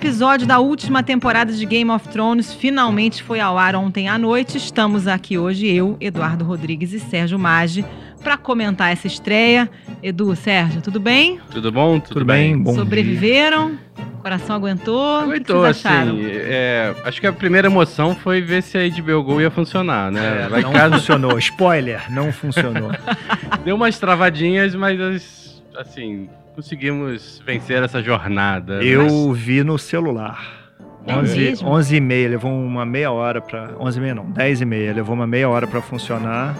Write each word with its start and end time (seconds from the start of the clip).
episódio 0.00 0.46
da 0.46 0.58
última 0.58 1.02
temporada 1.02 1.52
de 1.52 1.66
Game 1.66 1.90
of 1.90 2.08
Thrones 2.08 2.54
finalmente 2.54 3.22
foi 3.22 3.38
ao 3.38 3.58
ar 3.58 3.76
ontem 3.76 4.08
à 4.08 4.16
noite. 4.16 4.56
Estamos 4.56 5.06
aqui 5.06 5.36
hoje, 5.36 5.66
eu, 5.66 5.94
Eduardo 6.00 6.42
Rodrigues 6.42 6.94
e 6.94 6.98
Sérgio 6.98 7.38
Maggi, 7.38 7.84
para 8.22 8.38
comentar 8.38 8.90
essa 8.90 9.06
estreia. 9.06 9.68
Edu, 10.02 10.34
Sérgio, 10.34 10.80
tudo 10.80 10.98
bem? 10.98 11.38
Tudo 11.50 11.70
bom? 11.70 12.00
Tudo, 12.00 12.14
Tudo 12.14 12.24
bem? 12.24 12.56
Bom 12.56 12.74
Sobreviveram? 12.74 13.78
O 14.18 14.22
coração 14.22 14.56
aguentou? 14.56 15.16
Aguentou, 15.18 15.64
o 15.64 15.66
que, 15.66 15.68
que 15.74 15.74
vocês 15.74 15.86
acharam? 15.86 16.12
assim. 16.16 16.26
é, 16.30 16.94
acho 17.04 17.20
que 17.20 17.26
a 17.26 17.32
primeira 17.32 17.68
emoção 17.68 18.14
foi 18.14 18.40
ver 18.40 18.62
se 18.62 18.78
a 18.78 18.88
HBO 18.88 19.22
Go 19.22 19.38
ia 19.38 19.50
funcionar, 19.50 20.10
né? 20.10 20.48
É, 20.50 20.62
não 20.62 20.72
casa 20.72 20.94
funcionou. 20.96 21.38
Spoiler, 21.38 22.10
não 22.10 22.32
funcionou. 22.32 22.90
deu 23.66 23.76
umas 23.76 23.98
travadinhas, 23.98 24.74
mas 24.74 24.98
as- 24.98 25.62
assim, 25.78 26.26
conseguimos 26.60 27.42
vencer 27.44 27.82
essa 27.82 28.02
jornada. 28.02 28.76
Mas- 28.76 28.86
Eu 28.86 29.32
vi 29.32 29.64
no 29.64 29.78
celular. 29.78 30.58
É 31.06 31.16
11, 31.16 31.38
mesmo? 31.38 31.68
11 31.68 31.96
e 31.96 32.00
meia, 32.00 32.28
levou 32.28 32.52
uma 32.52 32.84
meia 32.84 33.10
hora 33.10 33.40
pra... 33.40 33.70
11 33.80 33.98
e 33.98 34.02
meia 34.02 34.14
não, 34.14 34.30
10 34.30 34.60
e 34.60 34.64
meia. 34.66 34.92
Levou 34.92 35.14
uma 35.14 35.26
meia 35.26 35.48
hora 35.48 35.66
pra 35.66 35.80
funcionar 35.80 36.54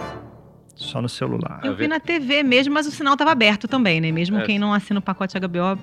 só 0.75 0.99
no 0.99 1.07
celular. 1.07 1.61
Eu 1.63 1.75
vi 1.75 1.87
na 1.87 1.99
TV 1.99 2.41
mesmo, 2.41 2.73
mas 2.73 2.87
o 2.87 2.91
sinal 2.91 3.13
estava 3.13 3.31
aberto 3.31 3.67
também, 3.67 4.01
né? 4.01 4.11
Mesmo 4.11 4.39
É. 4.39 4.43
quem 4.43 4.57
não 4.57 4.73
assina 4.73 4.99
o 4.99 5.01
pacote 5.03 5.37
HBO 5.39 5.77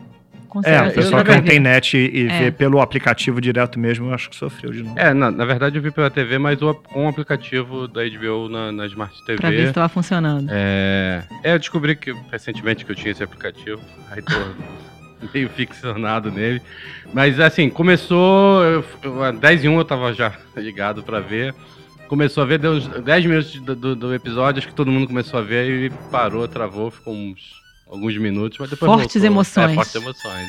É, 0.64 0.82
o 0.82 0.92
pessoal 0.94 1.24
que 1.24 1.30
não 1.30 1.42
tem 1.42 1.60
net 1.60 1.96
e 1.96 2.26
É. 2.28 2.38
vê 2.44 2.50
pelo 2.50 2.80
aplicativo 2.80 3.40
direto 3.40 3.78
mesmo, 3.78 4.06
eu 4.08 4.14
acho 4.14 4.30
que 4.30 4.36
sofreu 4.36 4.72
de 4.72 4.82
novo. 4.82 4.98
É, 4.98 5.12
na, 5.12 5.30
na 5.30 5.44
verdade 5.44 5.76
eu 5.76 5.82
vi 5.82 5.90
pela 5.90 6.10
TV, 6.10 6.38
mas 6.38 6.60
o, 6.62 6.74
com 6.74 7.06
o 7.06 7.08
aplicativo 7.08 7.86
da 7.88 8.00
HBO 8.08 8.48
na, 8.48 8.72
na 8.72 8.86
Smart 8.86 9.14
TV. 9.24 9.38
Pra 9.38 9.50
ver 9.50 9.62
se 9.62 9.68
estava 9.68 9.88
funcionando. 9.88 10.48
É, 10.50 11.22
é, 11.44 11.54
eu 11.54 11.58
descobri 11.58 11.94
que 11.96 12.12
recentemente 12.32 12.84
que 12.84 12.92
eu 12.92 12.96
tinha 12.96 13.12
esse 13.12 13.22
aplicativo, 13.22 13.80
aí 14.10 14.22
tô 14.22 14.32
meio 15.34 15.48
ficcionado 15.50 16.30
nele. 16.30 16.62
Mas 17.12 17.38
assim, 17.40 17.68
começou, 17.70 18.62
eu, 18.64 18.84
eu, 19.02 19.22
às 19.22 19.38
10 19.38 19.64
e 19.64 19.68
1 19.68 19.76
eu 19.78 19.84
tava 19.84 20.12
já 20.12 20.32
ligado 20.56 21.02
pra 21.02 21.20
ver. 21.20 21.54
Começou 22.08 22.42
a 22.42 22.46
ver, 22.46 22.58
deu 22.58 22.72
uns 22.72 22.86
10 22.88 23.26
minutos 23.26 23.60
do, 23.60 23.76
do- 23.76 23.94
do 23.96 24.14
episódio, 24.14 24.60
acho 24.60 24.68
que 24.68 24.74
todo 24.74 24.90
mundo 24.90 25.06
começou 25.06 25.38
a 25.38 25.42
ver 25.42 25.68
e 25.68 25.90
parou, 26.10 26.48
travou, 26.48 26.90
ficou 26.90 27.12
uns 27.14 27.58
alguns 27.88 28.16
minutos, 28.18 28.58
mas 28.58 28.70
depois 28.70 28.90
Fortes 28.90 29.14
voltou. 29.14 29.26
emoções. 29.26 29.70
É, 29.70 29.74
fortes 29.74 29.94
emoções. 29.94 30.48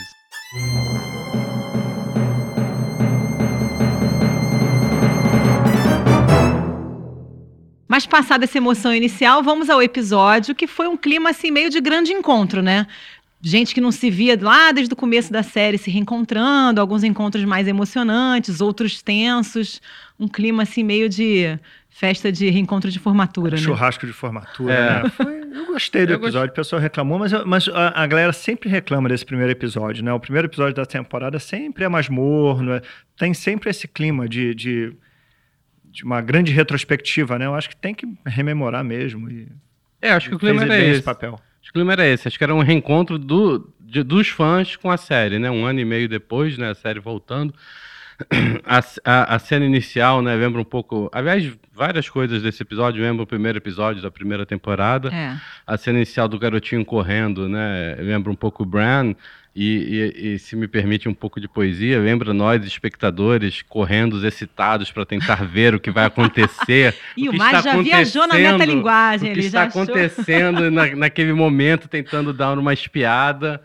Mas 7.88 8.06
passada 8.06 8.44
essa 8.44 8.58
emoção 8.58 8.94
inicial, 8.94 9.42
vamos 9.42 9.70
ao 9.70 9.82
episódio, 9.82 10.54
que 10.54 10.68
foi 10.68 10.88
um 10.88 10.96
clima 10.96 11.32
assim 11.32 11.50
meio 11.50 11.70
de 11.72 11.82
grande 11.82 12.12
encontro, 12.12 12.62
né? 12.62 12.86
Gente 13.42 13.74
que 13.74 13.82
não 13.82 13.92
se 13.92 14.12
via 14.12 14.38
lá 14.40 14.72
desde 14.72 14.94
o 14.94 14.98
começo 14.98 15.32
da 15.32 15.42
série 15.42 15.78
se 15.78 15.90
reencontrando, 15.90 16.80
alguns 16.80 17.04
encontros 17.04 17.44
mais 17.46 17.68
emocionantes, 17.68 18.62
outros 18.62 19.02
tensos, 19.02 19.82
um 20.20 20.28
clima 20.28 20.64
assim 20.64 20.84
meio 20.84 21.10
de 21.10 21.58
festa 21.90 22.32
de 22.32 22.50
reencontro 22.50 22.92
de 22.92 23.00
formatura, 23.00 23.52
né? 23.56 23.58
Churrasco 23.64 24.06
de 24.06 24.14
formatura, 24.14 24.74
É. 24.74 25.04
né? 25.04 25.10
Foi- 25.10 25.39
eu 25.54 25.66
gostei 25.68 26.06
do 26.06 26.14
Eu 26.14 26.20
gost- 26.20 26.30
episódio, 26.30 26.52
o 26.52 26.56
pessoal 26.56 26.82
reclamou, 26.82 27.20
mas, 27.20 27.32
eu- 27.32 27.46
mas 27.46 27.68
a, 27.70 28.04
a 28.04 28.08
galera 28.08 28.32
sempre 28.34 28.70
reclama 28.70 29.10
desse 29.10 29.26
primeiro 29.26 29.52
episódio, 29.52 30.04
né? 30.04 30.12
O 30.14 30.20
primeiro 30.20 30.48
episódio 30.48 30.74
da 30.76 30.86
temporada 30.86 31.40
sempre 31.40 31.84
é 31.84 31.90
mais 31.90 32.10
morno, 32.10 32.74
é- 32.74 32.82
tem 33.18 33.34
sempre 33.34 33.70
esse 33.70 33.88
clima 33.88 34.28
de, 34.28 34.54
de, 34.56 34.94
de 35.86 36.04
uma 36.04 36.22
grande 36.22 36.52
retrospectiva, 36.52 37.38
né? 37.40 37.46
Eu 37.46 37.56
acho 37.56 37.70
que 37.70 37.76
tem 37.76 37.94
que 37.94 38.08
rememorar 38.26 38.84
mesmo. 38.84 39.30
E 39.30 39.48
É, 40.02 40.12
acho 40.12 40.30
que 40.30 40.36
o 40.36 40.40
clima 40.40 40.64
era 40.64 40.78
esse 40.78 41.02
papel. 41.02 41.34
Acho 41.62 41.64
que 41.64 41.70
o 41.72 41.74
clima 41.74 41.92
era 41.94 42.08
esse. 42.08 42.28
Acho 42.28 42.38
que 42.38 42.44
era 42.44 42.56
um 42.56 42.62
reencontro 42.62 43.18
do, 43.20 43.74
de- 43.80 44.04
dos 44.04 44.30
fãs 44.30 44.76
com 44.76 44.90
a 44.90 44.98
série, 44.98 45.38
né? 45.40 45.52
Um 45.52 45.66
ano 45.66 45.80
e 45.80 45.86
meio 45.86 46.08
depois, 46.08 46.58
né? 46.58 46.70
A 46.70 46.76
série 46.76 47.00
voltando. 47.00 47.54
A, 48.66 48.80
a- 49.06 49.36
a 49.36 49.40
cena 49.40 49.66
inicial, 49.66 50.22
né? 50.22 50.36
Lembra 50.36 50.62
um 50.62 50.66
pouco. 50.66 51.10
Aliás, 51.14 51.52
várias 51.74 52.10
coisas 52.10 52.42
desse 52.42 52.62
episódio. 52.64 53.02
Lembra 53.02 53.24
o 53.24 53.28
primeiro 53.28 53.58
episódio 53.58 54.02
da 54.02 54.12
primeira 54.12 54.46
temporada. 54.46 55.10
É. 55.14 55.36
A 55.66 55.78
cena 55.78 55.98
inicial 56.00 56.28
do 56.28 56.38
garotinho 56.38 56.84
correndo, 56.84 57.48
né? 57.48 57.96
Lembra 58.00 58.32
um 58.32 58.36
pouco 58.36 58.64
o 58.64 58.66
Bran. 58.66 59.14
E, 59.56 60.14
e- 60.16 60.34
e, 60.36 60.40
se 60.40 60.56
me 60.56 60.68
permite 60.68 61.10
um 61.10 61.14
pouco 61.14 61.40
de 61.42 61.48
poesia, 61.48 62.00
lembra 62.00 62.34
nós, 62.34 62.64
espectadores, 62.66 63.62
correndo 63.64 64.26
excitados 64.26 64.92
para 64.92 65.06
tentar 65.06 65.44
ver 65.44 65.74
o 65.74 65.80
que 65.80 65.90
vai 65.90 66.06
acontecer. 66.06 66.96
E 67.18 67.28
o, 67.28 67.34
Mari 67.36 67.58
está 67.58 67.72
já 67.74 67.82
viajou 67.82 68.28
na 68.28 68.36
metalinguagem, 68.36 69.30
o 69.32 69.34
que 69.34 69.40
ele 69.40 69.48
está 69.48 69.64
acontecendo 69.64 70.70
na, 70.70 70.96
naquele 70.96 71.34
momento, 71.34 71.88
tentando 71.88 72.32
dar 72.32 72.58
uma 72.58 72.74
espiada. 72.74 73.62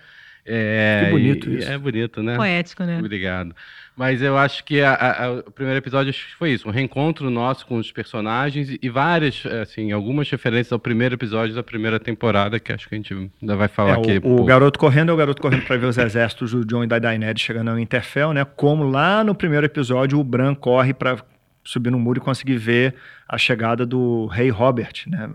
É, 0.46 1.04
Que 1.06 1.10
bonito 1.12 1.50
e- 1.50 1.58
isso. 1.58 1.70
É 1.70 1.78
bonito, 1.78 2.22
né? 2.22 2.36
Poético, 2.36 2.82
né? 2.84 2.98
Obrigado. 2.98 3.54
Mas 3.96 4.20
eu 4.20 4.36
acho 4.36 4.64
que 4.64 4.80
a- 4.80 4.94
a- 4.94 5.32
o 5.46 5.52
primeiro 5.52 5.78
episódio 5.78 6.10
acho 6.10 6.26
que 6.26 6.34
foi 6.34 6.50
isso, 6.50 6.68
um 6.68 6.72
reencontro 6.72 7.30
nosso 7.30 7.64
com 7.64 7.76
os 7.76 7.92
personagens 7.92 8.76
e, 8.82 8.88
várias, 8.88 9.46
assim, 9.46 9.92
algumas 9.92 10.28
referências 10.28 10.72
ao 10.72 10.80
primeiro 10.80 11.14
episódio 11.14 11.54
da 11.54 11.62
primeira 11.62 12.00
temporada, 12.00 12.58
que 12.58 12.72
acho 12.72 12.88
que 12.88 12.94
a 12.96 12.98
gente 12.98 13.14
ainda 13.40 13.54
vai 13.54 13.68
falar 13.68 13.90
É, 13.90 14.00
aqui. 14.00 14.20
o, 14.24 14.40
o 14.40 14.44
garoto 14.44 14.80
correndo 14.80 15.10
é 15.10 15.12
o 15.12 15.16
garoto 15.16 15.40
correndo 15.40 15.64
para 15.64 15.76
ver 15.76 15.86
os 15.86 15.96
exércitos 15.96 16.50
do 16.50 16.64
John 16.64 16.82
e 16.82 16.88
da 16.88 16.98
Daenerys 16.98 17.40
chegando 17.40 17.70
ao 17.70 17.76
Winterfell, 17.76 18.32
né? 18.32 18.44
Como 18.44 18.82
lá 18.82 19.22
no 19.22 19.32
primeiro 19.32 19.64
episódio 19.64 20.18
o 20.18 20.24
Bran 20.24 20.56
corre 20.56 20.92
para 20.92 21.18
subir 21.62 21.90
no 21.90 21.98
muro 21.98 22.18
e 22.18 22.20
conseguir 22.20 22.56
ver 22.56 22.96
a 23.28 23.38
chegada 23.38 23.86
do 23.86 24.26
rei 24.26 24.50
Robert, 24.50 24.92
né? 25.06 25.30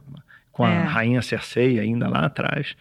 Com 0.52 0.66
a 0.66 0.70
É. 0.72 0.84
rainha 0.84 1.22
Cersei 1.22 1.80
ainda 1.80 2.10
lá 2.10 2.26
atrás. 2.26 2.76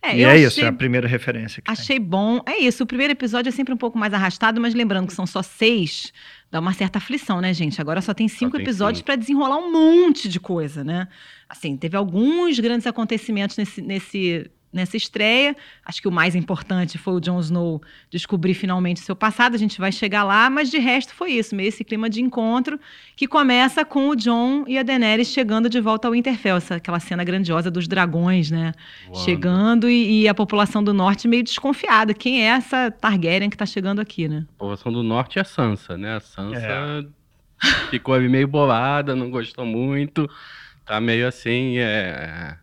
É, 0.00 0.16
e 0.16 0.22
é 0.22 0.26
achei- 0.26 0.44
isso, 0.46 0.60
é 0.60 0.66
a 0.66 0.72
primeira 0.72 1.08
referência 1.08 1.60
que 1.60 1.66
tem. 1.66 1.72
Achei 1.72 1.98
bom. 1.98 2.40
É 2.46 2.58
isso, 2.58 2.84
o 2.84 2.86
primeiro 2.86 3.12
episódio 3.12 3.48
é 3.48 3.52
sempre 3.52 3.74
um 3.74 3.76
pouco 3.76 3.98
mais 3.98 4.14
arrastado, 4.14 4.60
mas 4.60 4.72
lembrando 4.74 5.06
que 5.08 5.12
são 5.12 5.26
só 5.26 5.42
seis, 5.42 6.12
dá 6.50 6.60
uma 6.60 6.72
certa 6.72 6.98
aflição, 6.98 7.40
né, 7.40 7.52
gente? 7.52 7.80
Agora 7.80 8.00
só 8.00 8.14
tem 8.14 8.28
cinco 8.28 8.52
tem 8.56 8.62
episódios 8.64 9.02
para 9.02 9.16
desenrolar 9.16 9.58
um 9.58 9.72
monte 9.72 10.28
de 10.28 10.38
coisa, 10.38 10.84
né? 10.84 11.08
Assim, 11.48 11.76
teve 11.76 11.96
alguns 11.96 12.58
grandes 12.60 12.86
acontecimentos 12.86 13.56
nesse, 13.56 13.82
nesse, 13.82 14.50
nessa 14.72 14.96
estreia. 14.96 15.56
Acho 15.84 16.00
que 16.02 16.08
o 16.08 16.12
mais 16.12 16.34
importante 16.34 16.98
foi 16.98 17.14
o 17.14 17.20
Jon 17.20 17.40
Snow 17.40 17.80
descobrir 18.10 18.54
finalmente 18.54 19.00
seu 19.00 19.16
passado. 19.16 19.54
A 19.54 19.58
gente 19.58 19.78
vai 19.78 19.90
chegar 19.90 20.24
lá, 20.24 20.50
mas 20.50 20.70
de 20.70 20.78
resto 20.78 21.14
foi 21.14 21.32
isso, 21.32 21.54
meio 21.56 21.68
esse 21.68 21.82
clima 21.84 22.08
de 22.10 22.20
encontro 22.20 22.78
que 23.16 23.26
começa 23.26 23.84
com 23.84 24.08
o 24.08 24.16
Jon 24.16 24.64
e 24.66 24.78
a 24.78 24.82
Daenerys 24.82 25.28
chegando 25.28 25.68
de 25.68 25.80
volta 25.80 26.08
ao 26.08 26.12
Winterfell, 26.12 26.56
essa, 26.56 26.74
aquela 26.76 27.00
cena 27.00 27.24
grandiosa 27.24 27.70
dos 27.70 27.88
dragões, 27.88 28.50
né? 28.50 28.72
Chegando 29.24 29.88
e, 29.88 30.22
e 30.22 30.28
a 30.28 30.34
população 30.34 30.82
do 30.84 30.92
norte 30.92 31.26
meio 31.26 31.42
desconfiada. 31.42 32.12
Quem 32.12 32.42
é 32.42 32.48
essa 32.48 32.90
Targaryen 32.90 33.48
que 33.50 33.56
tá 33.56 33.66
chegando 33.66 34.00
aqui, 34.00 34.28
né? 34.28 34.44
A 34.56 34.58
população 34.58 34.92
do 34.92 35.02
norte 35.02 35.38
é 35.38 35.42
a 35.42 35.44
Sansa, 35.44 35.96
né? 35.96 36.16
A 36.16 36.20
Sansa 36.20 36.58
É. 36.58 37.04
ficou 37.90 38.20
meio 38.20 38.46
bolada, 38.46 39.16
não 39.16 39.30
gostou 39.30 39.64
muito, 39.66 40.28
tá 40.84 41.00
meio 41.00 41.26
assim, 41.26 41.78
é... 41.78 42.56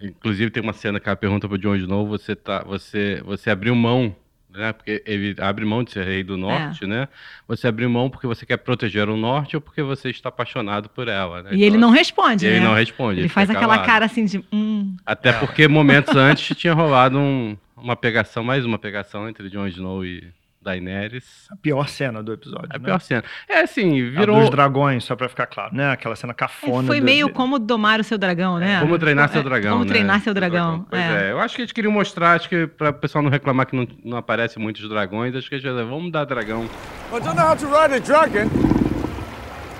Inclusive 0.00 0.50
tem 0.50 0.62
uma 0.62 0.72
cena 0.72 0.98
que 0.98 1.08
ela 1.08 1.16
pergunta 1.16 1.48
pro 1.48 1.58
Jon 1.58 1.76
Snow, 1.76 2.06
você, 2.06 2.34
tá, 2.34 2.62
você, 2.64 3.20
você 3.24 3.50
abriu 3.50 3.74
mão, 3.74 4.14
né? 4.52 4.72
Porque 4.72 5.02
ele 5.06 5.36
abre 5.38 5.64
mão 5.64 5.84
de 5.84 5.92
ser 5.92 6.04
rei 6.04 6.24
do 6.24 6.36
norte, 6.36 6.86
né? 6.86 7.06
Você 7.46 7.68
abriu 7.68 7.88
mão 7.90 8.08
porque 8.08 8.26
você 8.26 8.44
quer 8.46 8.56
proteger 8.56 9.08
o 9.08 9.16
norte 9.16 9.56
ou 9.56 9.60
porque 9.60 9.82
você 9.82 10.10
está 10.10 10.28
apaixonado 10.30 10.88
por 10.88 11.06
ela, 11.06 11.42
né? 11.42 11.50
E 11.52 11.62
ele 11.62 11.76
não 11.76 11.90
responde, 11.90 12.44
e 12.46 12.48
ele 12.48 12.60
né? 12.60 12.66
não 12.66 12.74
responde. 12.74 13.20
ele 13.20 13.28
faz 13.28 13.46
fica 13.48 13.58
aquela 13.58 13.74
calado. 13.74 13.86
cara 13.86 14.04
assim 14.06 14.24
de. 14.24 14.44
Hum. 14.52 14.96
Até 15.04 15.32
porque 15.32 15.68
momentos 15.68 16.14
antes 16.16 16.56
tinha 16.56 16.72
rolado 16.72 17.18
um- 17.18 17.56
uma 17.76 17.94
pegação, 17.96 18.42
mais 18.42 18.64
uma 18.64 18.78
pegação 18.78 19.28
entre 19.28 19.48
Jon 19.48 19.66
Snow 19.68 20.04
e 20.04 20.24
Daenerys. 20.62 21.46
A 21.50 21.56
pior 21.56 21.88
cena 21.88 22.22
do 22.22 22.32
episódio, 22.34 22.68
É 22.72 22.76
a 22.76 22.78
né? 22.78 22.84
pior 22.84 23.00
cena. 23.00 23.24
É 23.48 23.60
assim, 23.62 24.08
A 24.08 24.10
virou. 24.20 24.40
dos 24.40 24.50
dragões, 24.50 25.04
só 25.04 25.16
pra 25.16 25.28
ficar 25.28 25.46
claro, 25.46 25.74
né? 25.74 25.90
Aquela 25.90 26.14
cena 26.14 26.32
É, 26.32 26.34
cafona. 26.34 26.86
foi 26.86 27.00
do- 27.00 27.04
meio 27.04 27.30
como 27.30 27.58
domar 27.58 27.98
o 28.00 28.04
seu 28.04 28.18
dragão, 28.18 28.58
né? 28.58 28.78
Como 28.80 28.98
treinar 28.98 29.28
seu 29.30 29.40
É, 29.40 29.44
dragão. 29.44 29.72
Como 29.72 29.84
né? 29.84 29.90
treinar 29.90 30.20
seu 30.20 30.34
dragão. 30.34 30.86
Pois 30.90 31.00
é. 31.02 31.28
é. 31.28 31.32
Eu 31.32 31.40
acho 31.40 31.56
que 31.56 31.62
eles 31.62 31.72
queriam 31.72 31.92
mostrar, 31.92 32.32
acho 32.34 32.48
que 32.48 32.66
para 32.66 32.90
o 32.90 32.94
pessoal 32.94 33.22
não 33.22 33.30
reclamar 33.30 33.66
que 33.66 33.74
não, 33.74 33.88
não 34.04 34.18
aparece 34.18 34.58
muitos 34.58 34.86
dragões, 34.88 35.34
acho 35.34 35.48
que 35.48 35.54
eles 35.54 35.62
já 35.64 35.72
vamos 35.72 36.12
dar 36.12 36.24
dragão. 36.24 36.64
I 36.64 37.20
don't 37.20 37.34
know 37.36 37.46
how 37.48 37.56
to 37.56 37.66
ride 37.66 37.94
a 37.94 37.98
dragon. 37.98 38.48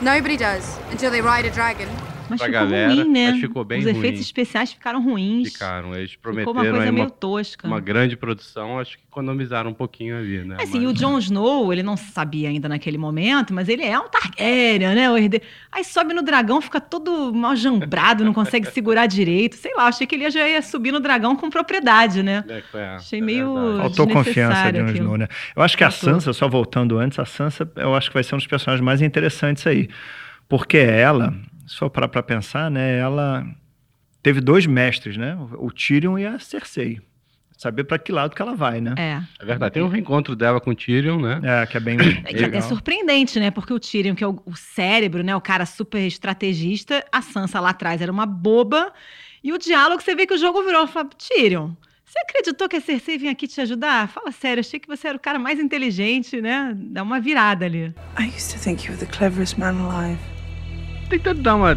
Nobody 0.00 0.38
does 0.38 0.78
until 0.90 1.10
they 1.10 1.20
ride 1.20 1.46
a 1.46 1.52
dragon. 1.52 2.09
Mas 2.30 2.38
pra 2.38 2.46
ficou 2.48 2.60
galera, 2.62 2.94
ruim, 2.94 3.08
né? 3.10 3.30
mas 3.32 3.40
ficou 3.40 3.64
bem 3.64 3.78
Os 3.80 3.84
ruim. 3.84 3.96
efeitos 3.98 4.20
especiais 4.20 4.72
ficaram 4.72 5.02
ruins. 5.02 5.52
Ficaram. 5.52 5.94
Eles 5.94 6.12
Ficou 6.12 6.32
uma 6.32 6.42
prometeram 6.42 6.70
coisa 6.76 6.86
aí 6.86 6.92
meio 6.92 7.04
uma, 7.06 7.10
tosca. 7.10 7.66
uma 7.66 7.80
grande 7.80 8.16
produção, 8.16 8.78
acho 8.78 8.96
que 8.96 9.04
economizaram 9.10 9.70
um 9.70 9.74
pouquinho 9.74 10.16
ali, 10.16 10.38
né? 10.44 10.56
É 10.58 10.62
assim, 10.62 10.80
Mas- 10.80 10.90
o 10.90 10.92
Jon 10.94 11.18
Snow, 11.18 11.72
ele 11.72 11.82
não 11.82 11.96
sabia 11.96 12.48
ainda 12.48 12.68
naquele 12.68 12.96
momento, 12.96 13.52
mas 13.52 13.68
ele 13.68 13.82
é 13.84 13.98
um 13.98 14.08
Targaryen, 14.08 14.94
né? 14.94 15.06
Aí 15.72 15.84
sobe 15.84 16.14
no 16.14 16.22
dragão, 16.22 16.60
fica 16.60 16.80
todo 16.80 17.34
mal 17.34 17.54
jambrado, 17.56 18.24
não 18.24 18.32
consegue 18.32 18.66
segurar 18.72 19.06
direito. 19.06 19.56
Sei 19.56 19.74
lá, 19.74 19.86
achei 19.86 20.06
que 20.06 20.14
ele 20.14 20.30
já 20.30 20.48
ia 20.48 20.62
subir 20.62 20.92
no 20.92 21.00
dragão 21.00 21.34
com 21.36 21.50
propriedade, 21.50 22.22
né? 22.22 22.44
É, 22.48 22.62
é, 22.78 22.86
Achei 22.96 23.18
é 23.20 23.22
meio-. 23.22 23.76
Faltou 23.78 24.06
confiança 24.08 24.70
de 24.72 24.78
Jon. 24.78 24.92
Snow, 24.92 25.16
né? 25.16 25.28
Eu 25.54 25.62
acho 25.62 25.76
que 25.76 25.84
a. 25.84 25.90
Sansa, 25.90 26.32
só 26.32 26.48
voltando 26.48 26.98
antes, 26.98 27.18
a 27.18 27.24
Sansa, 27.24 27.70
eu 27.76 27.94
acho 27.94 28.08
que 28.08 28.14
vai 28.14 28.22
ser 28.22 28.34
um 28.34 28.38
dos 28.38 28.46
personagens 28.46 28.82
mais 28.84 29.02
interessantes 29.02 29.66
aí. 29.66 29.88
Porque 30.48 30.78
ela, 30.78 31.34
for 31.78 31.90
parar 31.90 32.08
pra 32.08 32.22
pensar, 32.22 32.70
né? 32.70 32.98
Ela 32.98 33.46
teve 34.22 34.40
dois 34.40 34.66
mestres, 34.66 35.16
né? 35.16 35.36
O 35.58 35.70
Tyrion 35.70 36.18
e 36.18 36.26
a 36.26 36.38
Cersei. 36.38 37.00
saber 37.56 37.84
para 37.84 37.98
que 37.98 38.10
lado 38.10 38.34
que 38.34 38.40
ela 38.40 38.54
vai, 38.54 38.80
né? 38.80 38.94
É. 38.96 39.20
É 39.38 39.44
verdade. 39.44 39.74
Tem 39.74 39.82
um 39.82 39.88
reencontro 39.88 40.34
dela 40.34 40.60
com 40.60 40.70
o 40.70 40.74
Tyrion, 40.74 41.20
né? 41.20 41.40
É, 41.42 41.66
que 41.66 41.76
é 41.76 41.80
bem 41.80 41.98
É, 42.24 42.32
que 42.32 42.36
é 42.38 42.46
legal. 42.46 42.62
surpreendente, 42.62 43.38
né? 43.38 43.50
Porque 43.50 43.72
o 43.72 43.78
Tyrion, 43.78 44.14
que 44.14 44.24
é 44.24 44.26
o, 44.26 44.40
o 44.46 44.56
cérebro, 44.56 45.22
né? 45.22 45.36
O 45.36 45.40
cara 45.42 45.66
super 45.66 46.00
estrategista, 46.06 47.04
a 47.12 47.20
Sansa 47.20 47.60
lá 47.60 47.70
atrás 47.70 48.00
era 48.00 48.10
uma 48.10 48.24
boba. 48.26 48.92
E 49.44 49.52
o 49.52 49.58
diálogo, 49.58 50.02
você 50.02 50.14
vê 50.14 50.26
que 50.26 50.34
o 50.34 50.38
jogo 50.38 50.62
virou. 50.62 50.86
Fala, 50.86 51.08
Tyrion, 51.18 51.72
você 52.04 52.18
acreditou 52.20 52.66
que 52.68 52.76
a 52.76 52.80
Cersei 52.80 53.18
vinha 53.18 53.32
aqui 53.32 53.46
te 53.46 53.60
ajudar? 53.60 54.08
Fala 54.08 54.32
sério, 54.32 54.60
achei 54.60 54.80
que 54.80 54.88
você 54.88 55.08
era 55.08 55.16
o 55.16 55.20
cara 55.20 55.38
mais 55.38 55.60
inteligente, 55.60 56.40
né? 56.40 56.72
Dá 56.74 57.02
uma 57.02 57.20
virada 57.20 57.66
ali. 57.66 57.94
I 58.18 58.26
used 58.28 58.52
to 58.54 58.58
think 58.58 58.86
you 58.86 58.92
were 58.94 59.06
the 59.06 59.10
cleverest 59.14 59.58
man 59.58 59.76
alive. 59.86 60.18
Tentando 61.10 61.42
dar 61.42 61.56
uma 61.56 61.76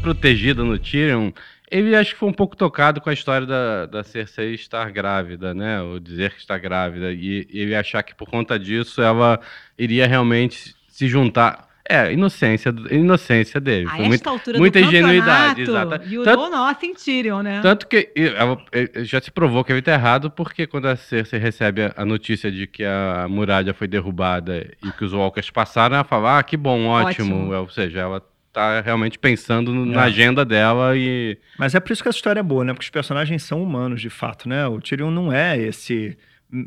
protegida 0.00 0.64
no 0.64 0.78
Tyrion, 0.78 1.30
ele 1.70 1.94
acho 1.94 2.14
que 2.14 2.18
foi 2.18 2.28
um 2.28 2.32
pouco 2.32 2.56
tocado 2.56 3.00
com 3.02 3.10
a 3.10 3.12
história 3.12 3.46
da, 3.46 3.84
da 3.86 4.02
Cersei 4.02 4.54
estar 4.54 4.90
grávida, 4.90 5.52
né? 5.52 5.82
Ou 5.82 6.00
dizer 6.00 6.32
que 6.32 6.40
está 6.40 6.56
grávida. 6.56 7.12
E 7.12 7.46
ele 7.50 7.74
achar 7.74 8.02
que 8.02 8.14
por 8.14 8.28
conta 8.28 8.58
disso 8.58 9.02
ela 9.02 9.38
iria 9.78 10.06
realmente 10.06 10.74
se 10.88 11.06
juntar. 11.06 11.70
É, 11.86 12.12
inocência, 12.12 12.72
inocência 12.90 13.60
dele. 13.60 13.88
A 13.88 13.94
esta 13.96 14.02
muito- 14.08 14.28
altura 14.28 14.58
muita 14.58 14.80
do 14.80 14.86
ingenuidade, 14.86 15.62
exata. 15.62 16.00
You 16.06 16.22
Tanto- 16.22 16.48
know 16.48 16.74
Tyrion, 17.04 17.42
né? 17.42 17.60
Tanto 17.60 17.86
que 17.88 18.10
e, 18.16 18.28
ela, 18.28 18.56
e, 18.72 19.04
já 19.04 19.20
se 19.20 19.30
provou 19.30 19.64
que 19.64 19.72
ele 19.72 19.80
está 19.80 19.92
errado, 19.92 20.30
porque 20.30 20.66
quando 20.66 20.86
a 20.86 20.96
Cersei 20.96 21.40
recebe 21.40 21.82
a, 21.82 21.92
a 21.96 22.04
notícia 22.04 22.50
de 22.52 22.66
que 22.68 22.84
a 22.84 23.26
muralha 23.28 23.74
foi 23.74 23.88
derrubada 23.88 24.70
e 24.82 24.92
que 24.92 25.04
os 25.04 25.12
Walkers 25.12 25.50
passaram, 25.50 25.96
ela 25.96 26.04
fala, 26.04 26.38
ah, 26.38 26.42
que 26.42 26.56
bom, 26.56 26.86
ótimo. 26.86 27.34
Ótimo. 27.34 27.54
Ou 27.54 27.68
seja, 27.68 27.98
ela 28.00 28.22
tá 28.52 28.80
realmente 28.82 29.18
pensando 29.18 29.72
no- 29.72 29.86
na 29.86 30.02
É. 30.02 30.04
agenda 30.06 30.44
dela 30.44 30.96
e... 30.96 31.38
Mas 31.58 31.74
é 31.74 31.80
por 31.80 31.92
isso 31.92 32.02
que 32.02 32.08
essa 32.08 32.18
história 32.18 32.40
é 32.40 32.42
boa, 32.42 32.64
né? 32.64 32.72
Porque 32.74 32.84
os 32.84 32.90
personagens 32.90 33.42
são 33.42 33.62
humanos, 33.62 34.00
de 34.00 34.10
fato, 34.10 34.48
né? 34.48 34.66
O 34.66 34.80
Tyrion 34.80 35.10
não 35.10 35.32
é 35.32 35.58
esse 35.58 36.16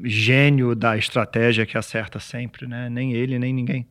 gênio 0.03 0.75
da 0.75 0.97
estratégia 0.97 1.65
que 1.65 1.77
acerta 1.77 2.19
sempre, 2.19 2.67
né? 2.67 2.89
Nem 2.89 3.13
ele, 3.13 3.37
nem 3.37 3.53
ninguém. 3.53 3.87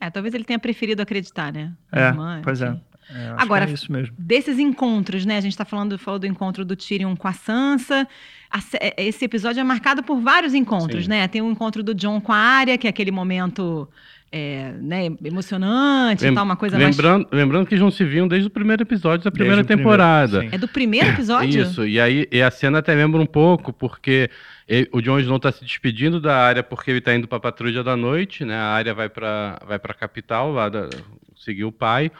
É, 0.00 0.10
talvez 0.10 0.34
ele 0.34 0.44
tenha 0.44 0.58
preferido 0.58 1.02
acreditar, 1.02 1.52
né? 1.52 1.72
Na 1.90 2.00
É, 2.00 2.08
irmã, 2.08 2.40
pois 2.42 2.60
é. 2.62 2.76
É, 3.10 3.26
acho 3.30 3.42
Agora, 3.42 3.68
é 3.68 3.72
isso 3.72 3.90
mesmo. 3.90 4.14
desses 4.16 4.58
encontros, 4.58 5.26
né? 5.26 5.36
A 5.36 5.40
gente 5.40 5.56
tá 5.56 5.64
falando, 5.64 5.98
falou 5.98 6.18
do 6.20 6.26
encontro 6.26 6.64
do 6.64 6.76
Tyrion 6.76 7.16
com 7.16 7.26
a 7.28 7.32
Sansa. 7.32 8.06
A 8.50 8.58
é, 8.80 8.94
esse 9.04 9.24
episódio 9.24 9.60
é 9.60 9.64
marcado 9.64 10.02
por 10.02 10.20
vários 10.20 10.54
encontros, 10.54 11.04
Sim. 11.04 11.10
né? 11.10 11.26
Tem 11.28 11.42
o 11.42 11.50
encontro 11.50 11.82
do 11.82 11.92
John 11.94 12.20
com 12.20 12.32
a 12.32 12.36
Arya, 12.36 12.78
que 12.78 12.86
é 12.86 12.90
aquele 12.90 13.10
momento 13.10 13.88
é, 14.32 14.72
né, 14.80 15.06
emocionante 15.22 16.22
e 16.24 16.26
Lem- 16.26 16.34
tal, 16.34 16.44
uma 16.44 16.56
coisa 16.56 16.78
mais. 16.78 16.96
lembrando, 16.96 17.28
lembrando 17.30 17.66
que 17.66 17.74
eles 17.74 17.82
não 17.82 17.90
se 17.90 18.02
viam 18.04 18.26
desde 18.26 18.46
o 18.48 18.50
primeiro 18.50 18.82
episódio 18.82 19.22
da 19.24 19.30
primeira 19.30 19.62
Desde 19.62 19.76
temporada. 19.76 20.38
primeiro. 20.38 20.54
É 20.54 20.58
do 20.58 20.66
primeiro 20.68 21.08
episódio? 21.10 21.60
Isso, 21.62 21.86
e 21.86 22.00
aí 22.00 22.26
e 22.32 22.40
a 22.42 22.50
cena 22.50 22.78
até 22.78 22.94
lembra 22.94 23.20
um 23.20 23.26
pouco, 23.26 23.72
porque 23.72 24.30
ele- 24.66 24.88
o 24.92 25.00
Jon 25.02 25.18
Snow 25.20 25.38
tá 25.38 25.52
se 25.52 25.62
despedindo 25.62 26.18
da 26.18 26.36
área 26.36 26.62
porque 26.62 26.90
ele 26.90 27.00
tá 27.02 27.14
indo 27.14 27.28
pra 27.28 27.38
patrulha 27.38 27.84
da 27.84 27.94
noite, 27.96 28.44
né? 28.44 28.56
A 28.56 28.68
área 28.72 28.94
vai 28.94 29.08
pra, 29.10 29.58
vai 29.66 29.78
pra 29.78 29.92
capital, 29.92 30.50
lá 30.50 30.68
da- 30.70 30.88
seguir 31.36 31.64
o 31.64 31.72
pai. 31.72 32.10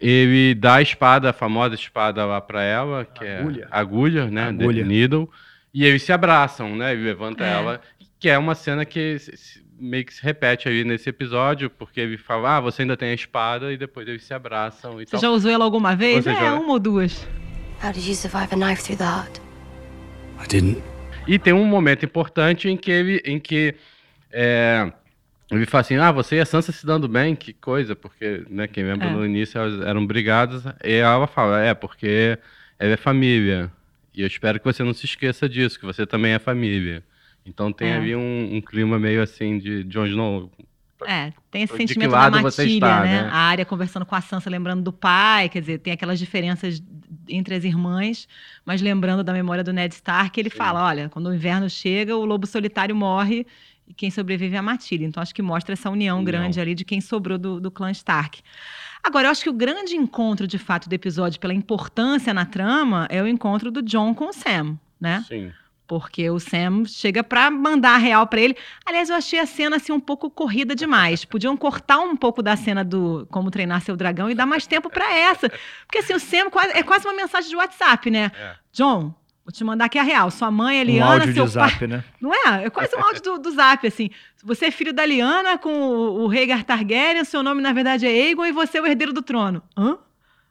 Ele 0.00 0.54
dá 0.54 0.76
a 0.76 0.82
espada, 0.82 1.30
a 1.30 1.32
famosa 1.32 1.74
espada 1.74 2.24
lá 2.24 2.40
pra 2.40 2.62
ela, 2.62 3.04
que 3.04 3.26
Agulha. 3.26 3.64
é 3.64 3.68
agulha, 3.70 4.26
né? 4.30 4.44
Agulha. 4.48 4.82
The 4.82 4.88
Needle. 4.88 5.28
E 5.74 5.84
eles 5.84 6.02
se 6.02 6.12
abraçam, 6.12 6.76
né? 6.76 6.92
Ele 6.92 7.02
levanta 7.02 7.44
É. 7.44 7.52
ela, 7.52 7.80
que 8.20 8.28
é 8.28 8.38
uma 8.38 8.54
cena 8.54 8.84
que 8.84 9.18
se- 9.18 9.36
se- 9.36 9.67
meio 9.80 10.04
que 10.04 10.12
se 10.14 10.22
repete 10.22 10.68
aí 10.68 10.82
nesse 10.84 11.08
episódio, 11.08 11.70
porque 11.70 12.00
ele 12.00 12.16
fala, 12.18 12.56
ah, 12.56 12.60
você 12.60 12.82
ainda 12.82 12.96
tem 12.96 13.10
a 13.10 13.14
espada, 13.14 13.72
e 13.72 13.76
depois 13.76 14.06
eles 14.08 14.24
se 14.24 14.34
abraçam 14.34 15.00
e 15.00 15.04
Você 15.06 15.12
tal. 15.12 15.20
já 15.20 15.30
usou 15.30 15.50
ela 15.50 15.64
alguma 15.64 15.94
vez? 15.94 16.24
Você 16.24 16.30
é, 16.30 16.34
já- 16.34 16.54
uma 16.54 16.72
ou 16.72 16.78
duas. 16.78 17.26
How 17.82 17.92
did 17.92 18.04
you 18.06 18.14
survive 18.14 18.48
a 18.52 18.56
knife 18.56 18.82
through 18.82 18.98
the 18.98 19.04
heart? 19.04 19.38
I 20.44 20.48
didn't. 20.48 20.82
E 21.26 21.38
tem 21.38 21.52
um 21.52 21.64
momento 21.64 22.04
importante 22.04 22.68
em 22.68 22.76
que 22.76 22.90
ele, 22.90 23.22
em 23.24 23.38
que 23.38 23.74
é, 24.32 24.90
ele 25.50 25.66
fala 25.66 25.80
assim, 25.82 25.96
ah, 25.96 26.10
você 26.10 26.36
e 26.36 26.40
a 26.40 26.46
Sansa 26.46 26.72
se 26.72 26.84
dando 26.86 27.06
bem, 27.08 27.36
que 27.36 27.52
coisa, 27.52 27.94
porque, 27.94 28.44
né, 28.50 28.66
quem 28.66 28.84
lembra 28.84 29.08
É. 29.08 29.10
no 29.12 29.24
início 29.24 29.58
elas 29.58 29.80
eram 29.86 30.04
brigadas, 30.06 30.64
e 30.84 30.94
ela 30.94 31.26
fala, 31.26 31.60
é, 31.62 31.72
porque 31.74 32.38
ela 32.78 32.92
é 32.94 32.96
família, 32.96 33.70
e 34.14 34.22
eu 34.22 34.26
espero 34.26 34.58
que 34.58 34.64
você 34.64 34.82
não 34.82 34.92
se 34.94 35.04
esqueça 35.06 35.48
disso, 35.48 35.78
que 35.78 35.86
você 35.86 36.06
também 36.06 36.32
é 36.32 36.38
família. 36.38 37.02
Então 37.48 37.72
tem 37.72 37.88
É. 37.90 37.96
ali 37.96 38.14
um, 38.14 38.56
um 38.56 38.60
clima 38.60 38.98
meio 38.98 39.22
assim 39.22 39.58
de 39.58 39.82
Jon 39.84 40.06
Snow. 40.06 40.50
É, 41.06 41.32
tem 41.50 41.62
esse 41.62 41.72
De 41.72 41.78
sentimento 41.78 42.10
da 42.10 42.28
matilha, 42.30 42.66
está, 42.66 43.00
né? 43.04 43.22
né? 43.22 43.28
A 43.32 43.36
área 43.38 43.64
conversando 43.64 44.04
com 44.04 44.16
a 44.16 44.20
Sansa, 44.20 44.50
lembrando 44.50 44.82
do 44.82 44.92
pai, 44.92 45.48
quer 45.48 45.60
dizer, 45.60 45.78
tem 45.78 45.92
aquelas 45.92 46.18
diferenças 46.18 46.82
entre 47.28 47.54
as 47.54 47.62
irmãs, 47.62 48.26
mas 48.64 48.82
lembrando 48.82 49.22
da 49.22 49.32
memória 49.32 49.62
do 49.62 49.72
Ned 49.72 49.94
Stark, 49.94 50.38
ele 50.38 50.50
fala, 50.50 50.84
olha, 50.84 51.08
quando 51.08 51.28
o 51.28 51.34
inverno 51.34 51.70
chega, 51.70 52.16
o 52.16 52.24
lobo 52.24 52.48
solitário 52.48 52.96
morre 52.96 53.46
e 53.86 53.94
quem 53.94 54.10
sobrevive 54.10 54.56
é 54.56 54.58
a 54.58 54.62
matilha. 54.62 55.04
Então 55.04 55.22
acho 55.22 55.32
que 55.32 55.40
mostra 55.40 55.74
essa 55.74 55.88
união 55.88 56.16
União. 56.18 56.24
grande 56.24 56.60
ali 56.60 56.74
de 56.74 56.84
quem 56.84 57.00
sobrou 57.00 57.38
do, 57.38 57.60
do 57.60 57.70
clã 57.70 57.92
Stark. 57.92 58.40
Agora, 59.00 59.28
eu 59.28 59.30
acho 59.30 59.44
que 59.44 59.48
o 59.48 59.52
grande 59.52 59.94
encontro, 59.94 60.48
de 60.48 60.58
fato, 60.58 60.88
do 60.88 60.92
episódio, 60.92 61.38
pela 61.38 61.54
importância 61.54 62.34
na 62.34 62.44
trama, 62.44 63.06
é 63.08 63.22
o 63.22 63.28
encontro 63.28 63.70
do 63.70 63.80
John 63.82 64.12
com 64.14 64.30
o 64.30 64.32
Sam, 64.32 64.76
né? 65.00 65.24
Sim. 65.28 65.52
Porque 65.88 66.28
o 66.28 66.38
Sam 66.38 66.84
chega 66.84 67.24
pra 67.24 67.50
mandar 67.50 67.94
a 67.94 67.96
real 67.96 68.26
pra 68.26 68.38
ele. 68.40 68.54
Aliás, 68.86 69.08
eu 69.08 69.16
achei 69.16 69.38
a 69.40 69.46
cena 69.46 69.76
assim 69.76 69.90
um 69.90 69.98
pouco 69.98 70.28
corrida 70.30 70.74
demais. 70.74 71.24
Podiam 71.26 71.56
cortar 71.56 71.98
um 71.98 72.14
pouco 72.14 72.42
da 72.42 72.54
cena 72.56 72.84
do 72.84 73.26
como 73.30 73.50
treinar 73.50 73.80
seu 73.80 73.96
dragão 73.96 74.30
e 74.30 74.34
dar 74.34 74.44
mais 74.44 74.66
tempo 74.66 74.90
pra 74.90 75.12
essa. 75.16 75.50
Porque 75.86 75.98
assim, 75.98 76.12
o 76.12 76.20
Sam 76.20 76.50
quase- 76.50 76.72
é 76.76 76.82
quase 76.82 77.06
uma 77.08 77.14
mensagem 77.14 77.48
de 77.48 77.56
WhatsApp, 77.56 78.10
né? 78.10 78.30
É. 78.38 78.54
John, 78.70 79.14
vou 79.42 79.50
te 79.50 79.64
mandar 79.64 79.86
aqui 79.86 79.98
a 79.98 80.02
real. 80.02 80.30
Sua 80.30 80.50
mãe 80.50 80.78
é 80.78 80.82
Um 80.82 80.84
Liana, 80.84 81.12
áudio 81.12 81.32
seu 81.32 81.46
de 81.46 81.54
pai. 81.54 81.70
zap, 81.70 81.86
né? 81.86 82.04
Não 82.20 82.34
é? 82.34 82.64
É 82.66 82.70
quase 82.70 82.94
um 82.94 83.00
áudio 83.02 83.22
do, 83.22 83.38
do 83.38 83.50
Zap, 83.52 83.86
assim. 83.86 84.10
Você 84.44 84.66
é 84.66 84.70
filho 84.70 84.92
da 84.92 85.06
Liana 85.06 85.56
com 85.56 85.72
o, 85.72 86.24
o 86.24 86.26
Rhaegar 86.28 86.64
Targaryen, 86.64 87.24
seu 87.24 87.42
nome 87.42 87.62
na 87.62 87.72
verdade 87.72 88.06
é 88.06 88.10
Aegon 88.10 88.44
e 88.44 88.52
você 88.52 88.76
é 88.76 88.82
o 88.82 88.86
herdeiro 88.86 89.12
do 89.14 89.22
trono. 89.22 89.62
Hã? 89.76 89.96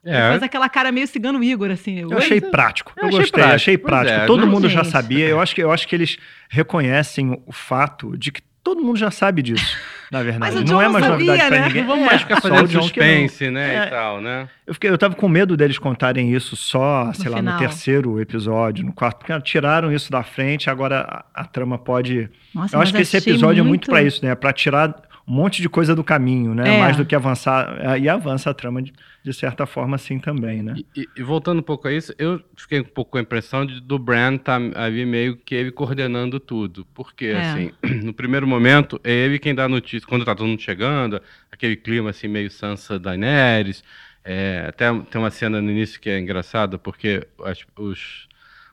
É, 0.05 0.29
faz 0.29 0.43
aquela 0.43 0.69
cara 0.69 0.91
meio 0.91 1.07
cigano 1.07 1.43
Igor, 1.43 1.69
assim. 1.71 1.99
Eu 1.99 2.09
Oi? 2.09 2.17
achei 2.17 2.39
prático. 2.41 2.93
Eu 2.95 3.03
Eu, 3.03 3.07
achei 3.09 3.19
gostei, 3.19 3.33
prático, 3.43 3.55
achei 3.55 3.77
prático. 3.77 4.19
é, 4.21 4.25
todo 4.25 4.41
não, 4.45 4.47
mundo 4.47 4.69
já 4.69 4.81
gente. 4.83 4.91
sabia. 4.91 5.27
Eu 5.27 5.39
acho, 5.41 5.53
que, 5.53 5.61
eu 5.61 5.71
acho 5.71 5.87
que 5.87 5.95
eles 5.95 6.17
reconhecem 6.49 7.41
o 7.45 7.51
fato 7.51 8.17
de 8.17 8.31
que 8.31 8.41
todo 8.63 8.81
mundo 8.83 8.97
já 8.97 9.09
sabe 9.09 9.41
disso, 9.41 9.77
na 10.11 10.21
verdade. 10.23 10.55
Mas 10.55 10.69
o 10.69 10.73
não 10.73 10.81
é 10.81 10.89
mais 10.89 11.05
sabia, 11.05 11.09
novidade 11.31 11.49
pra 11.49 11.59
né? 11.59 11.67
ninguém. 11.67 11.81
Não 11.83 11.87
vamos 11.89 12.03
É, 12.05 12.07
mais 12.09 12.21
ficar 12.21 12.35
só 12.41 12.49
fazendo 12.49 12.73
não. 12.73 12.81
suspense, 12.81 13.49
né, 13.49 13.75
É. 13.75 13.87
e 13.87 13.89
tal, 13.89 14.21
né? 14.21 14.49
Eu, 14.65 14.73
fiquei, 14.73 14.89
eu 14.89 14.97
tava 14.97 15.15
com 15.15 15.27
medo 15.29 15.55
deles 15.55 15.77
contarem 15.79 16.33
isso 16.33 16.55
só, 16.57 17.11
sei 17.13 17.29
lá, 17.29 17.37
final. 17.37 17.53
no 17.53 17.59
terceiro 17.59 18.19
episódio, 18.19 18.85
no 18.85 18.91
quarto, 18.93 19.19
porque 19.25 19.41
tiraram 19.41 19.91
isso 19.91 20.11
da 20.11 20.21
frente, 20.23 20.69
agora 20.69 21.25
a, 21.33 21.41
a 21.41 21.45
trama 21.45 21.77
pode. 21.77 22.29
Nossa, 22.53 22.75
eu 22.75 22.81
acho 22.81 22.93
que 22.93 23.01
esse 23.01 23.15
episódio 23.17 23.61
é 23.61 23.63
muito 23.63 23.89
pra 23.89 24.01
isso, 24.03 24.23
né? 24.25 24.35
Pra 24.35 24.51
tirar 24.51 25.01
um 25.25 25.33
monte 25.33 25.61
de 25.61 25.69
coisa 25.69 25.93
do 25.95 26.03
caminho, 26.03 26.53
né? 26.53 26.75
É. 26.75 26.79
Mais 26.79 26.95
do 26.97 27.05
que 27.05 27.15
avançar. 27.15 27.73
é, 27.79 27.99
E 27.99 28.07
avança 28.09 28.49
a 28.49 28.53
trama 28.53 28.81
de, 28.81 28.91
de 29.27 29.33
certa 29.33 29.65
forma, 29.65 29.95
assim 29.97 30.19
também, 30.19 30.63
né? 30.63 30.75
E, 30.95 31.01
e- 31.01 31.09
e 31.17 31.21
voltando 31.21 31.59
um 31.59 31.63
pouco 31.63 31.85
a 31.85 31.91
isso, 31.91 32.13
eu 32.17 32.41
fiquei 32.55 32.79
um 32.79 32.83
pouco 32.85 33.11
com 33.11 33.17
a 33.17 33.21
impressão 33.21 33.65
de, 33.65 33.81
do 33.81 33.99
Bran 33.99 34.37
tá 34.37 34.57
ali 34.75 35.05
meio 35.05 35.35
que 35.35 35.53
ele 35.53 35.69
coordenando 35.69 36.39
tudo. 36.39 36.85
Porque, 36.93 37.25
É. 37.25 37.39
assim, 37.39 37.71
no 38.05 38.13
primeiro 38.13 38.47
momento, 38.47 39.01
é 39.03 39.11
ele 39.11 39.37
quem 39.37 39.53
dá 39.53 39.65
a 39.65 39.69
notícia. 39.69 40.07
Quando 40.07 40.23
tá 40.23 40.33
todo 40.33 40.47
mundo 40.47 40.61
chegando, 40.61 41.21
aquele 41.51 41.75
clima 41.75 42.11
assim, 42.11 42.29
meio 42.29 42.49
Sansa 42.49 42.97
Daenerys. 42.97 43.83
É, 44.23 44.65
até 44.69 44.85
tem 45.11 45.19
uma 45.21 45.29
cena 45.31 45.61
no 45.61 45.69
início 45.71 45.99
que 45.99 46.09
é 46.09 46.19
engraçada, 46.19 46.77
porque 46.77 47.27
as- 47.43 47.65
os, 47.77 48.26